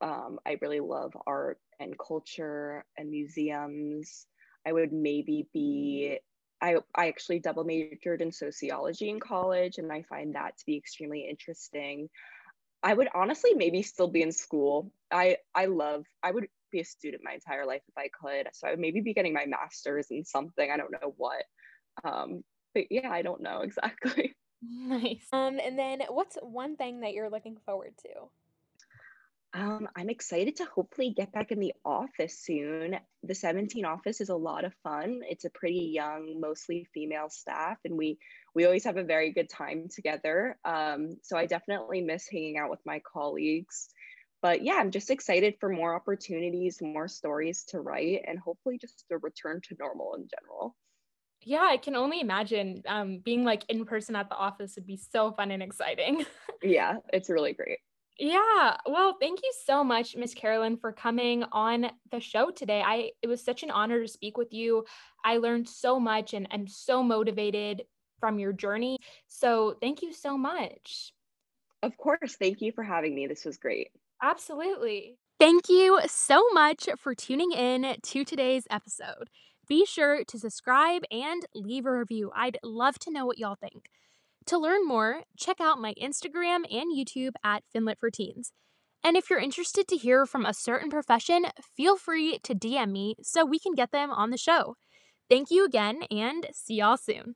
um, 0.00 0.38
I 0.46 0.58
really 0.60 0.80
love 0.80 1.16
art 1.26 1.58
and 1.78 1.94
culture 1.98 2.84
and 2.96 3.10
museums. 3.10 4.26
I 4.66 4.72
would 4.72 4.92
maybe 4.92 5.48
be. 5.52 6.18
I, 6.62 6.76
I 6.94 7.08
actually 7.08 7.38
double 7.38 7.64
majored 7.64 8.20
in 8.20 8.30
sociology 8.30 9.08
in 9.08 9.18
college, 9.18 9.78
and 9.78 9.90
I 9.90 10.02
find 10.02 10.34
that 10.34 10.58
to 10.58 10.66
be 10.66 10.76
extremely 10.76 11.26
interesting. 11.26 12.10
I 12.82 12.94
would 12.94 13.08
honestly 13.14 13.54
maybe 13.54 13.82
still 13.82 14.08
be 14.08 14.22
in 14.22 14.32
school. 14.32 14.92
I 15.10 15.38
I 15.54 15.66
love 15.66 16.06
I 16.22 16.30
would 16.30 16.48
be 16.70 16.80
a 16.80 16.84
student 16.84 17.22
my 17.24 17.34
entire 17.34 17.66
life 17.66 17.82
if 17.88 17.98
I 17.98 18.08
could. 18.08 18.48
So 18.52 18.66
I 18.66 18.70
would 18.70 18.80
maybe 18.80 19.00
be 19.00 19.14
getting 19.14 19.32
my 19.32 19.46
master's 19.46 20.10
in 20.10 20.24
something. 20.24 20.70
I 20.70 20.76
don't 20.76 20.92
know 20.92 21.14
what. 21.16 21.44
Um, 22.04 22.42
but 22.74 22.84
yeah, 22.90 23.10
I 23.10 23.22
don't 23.22 23.42
know 23.42 23.60
exactly. 23.62 24.36
Nice. 24.62 25.26
Um, 25.32 25.58
and 25.58 25.78
then 25.78 26.02
what's 26.08 26.36
one 26.42 26.76
thing 26.76 27.00
that 27.00 27.14
you're 27.14 27.30
looking 27.30 27.56
forward 27.64 27.94
to? 28.02 28.28
Um, 29.52 29.88
I'm 29.96 30.08
excited 30.08 30.56
to 30.56 30.64
hopefully 30.64 31.12
get 31.16 31.32
back 31.32 31.50
in 31.50 31.58
the 31.58 31.74
office 31.84 32.38
soon. 32.38 32.96
The 33.24 33.34
17 33.34 33.84
office 33.84 34.20
is 34.20 34.28
a 34.28 34.36
lot 34.36 34.64
of 34.64 34.72
fun. 34.84 35.22
It's 35.28 35.44
a 35.44 35.50
pretty 35.50 35.90
young, 35.92 36.40
mostly 36.40 36.86
female 36.94 37.28
staff, 37.30 37.78
and 37.84 37.98
we 37.98 38.18
we 38.54 38.64
always 38.64 38.84
have 38.84 38.96
a 38.96 39.02
very 39.02 39.32
good 39.32 39.48
time 39.48 39.88
together. 39.92 40.56
Um, 40.64 41.16
so 41.22 41.36
I 41.36 41.46
definitely 41.46 42.00
miss 42.00 42.28
hanging 42.28 42.58
out 42.58 42.70
with 42.70 42.80
my 42.86 43.00
colleagues. 43.00 43.88
But 44.40 44.62
yeah, 44.62 44.74
I'm 44.74 44.90
just 44.92 45.10
excited 45.10 45.56
for 45.58 45.68
more 45.68 45.94
opportunities, 45.94 46.80
more 46.80 47.08
stories 47.08 47.64
to 47.68 47.80
write, 47.80 48.22
and 48.26 48.38
hopefully 48.38 48.78
just 48.78 49.04
a 49.10 49.18
return 49.18 49.60
to 49.64 49.76
normal 49.78 50.14
in 50.14 50.28
general. 50.28 50.76
Yeah, 51.42 51.66
I 51.68 51.76
can 51.76 51.96
only 51.96 52.20
imagine 52.20 52.82
um, 52.86 53.18
being 53.18 53.44
like 53.44 53.64
in 53.68 53.84
person 53.84 54.14
at 54.14 54.28
the 54.28 54.36
office 54.36 54.76
would 54.76 54.86
be 54.86 54.96
so 54.96 55.32
fun 55.32 55.50
and 55.50 55.62
exciting. 55.62 56.24
yeah, 56.62 56.96
it's 57.12 57.30
really 57.30 57.52
great. 57.52 57.78
Yeah. 58.20 58.76
Well, 58.84 59.16
thank 59.18 59.40
you 59.42 59.50
so 59.64 59.82
much, 59.82 60.14
Miss 60.14 60.34
Carolyn, 60.34 60.76
for 60.76 60.92
coming 60.92 61.42
on 61.52 61.90
the 62.10 62.20
show 62.20 62.50
today. 62.50 62.82
I 62.84 63.12
it 63.22 63.28
was 63.28 63.42
such 63.42 63.62
an 63.62 63.70
honor 63.70 64.02
to 64.02 64.08
speak 64.08 64.36
with 64.36 64.52
you. 64.52 64.84
I 65.24 65.38
learned 65.38 65.66
so 65.66 65.98
much 65.98 66.34
and 66.34 66.46
and 66.50 66.70
so 66.70 67.02
motivated 67.02 67.84
from 68.20 68.38
your 68.38 68.52
journey. 68.52 68.98
So 69.28 69.74
thank 69.80 70.02
you 70.02 70.12
so 70.12 70.36
much. 70.36 71.14
Of 71.82 71.96
course. 71.96 72.36
Thank 72.36 72.60
you 72.60 72.72
for 72.72 72.84
having 72.84 73.14
me. 73.14 73.26
This 73.26 73.46
was 73.46 73.56
great. 73.56 73.88
Absolutely. 74.22 75.16
Thank 75.38 75.70
you 75.70 76.00
so 76.06 76.44
much 76.52 76.90
for 76.98 77.14
tuning 77.14 77.52
in 77.52 77.96
to 78.02 78.24
today's 78.26 78.66
episode. 78.68 79.30
Be 79.66 79.86
sure 79.86 80.24
to 80.24 80.38
subscribe 80.38 81.04
and 81.10 81.46
leave 81.54 81.86
a 81.86 81.98
review. 81.98 82.30
I'd 82.36 82.58
love 82.62 82.98
to 82.98 83.10
know 83.10 83.24
what 83.24 83.38
y'all 83.38 83.56
think. 83.58 83.88
To 84.46 84.58
learn 84.58 84.86
more, 84.86 85.22
check 85.36 85.60
out 85.60 85.80
my 85.80 85.94
Instagram 85.94 86.64
and 86.70 86.92
YouTube 86.92 87.32
at 87.44 87.62
Finlit 87.74 87.98
for 87.98 88.10
Teens. 88.10 88.52
And 89.02 89.16
if 89.16 89.30
you're 89.30 89.38
interested 89.38 89.88
to 89.88 89.96
hear 89.96 90.26
from 90.26 90.44
a 90.44 90.54
certain 90.54 90.90
profession, 90.90 91.46
feel 91.76 91.96
free 91.96 92.38
to 92.42 92.54
DM 92.54 92.90
me 92.90 93.14
so 93.22 93.44
we 93.44 93.58
can 93.58 93.74
get 93.74 93.92
them 93.92 94.10
on 94.10 94.30
the 94.30 94.36
show. 94.36 94.76
Thank 95.28 95.50
you 95.50 95.64
again 95.64 96.02
and 96.10 96.46
see 96.52 96.74
y'all 96.74 96.96
soon. 96.96 97.34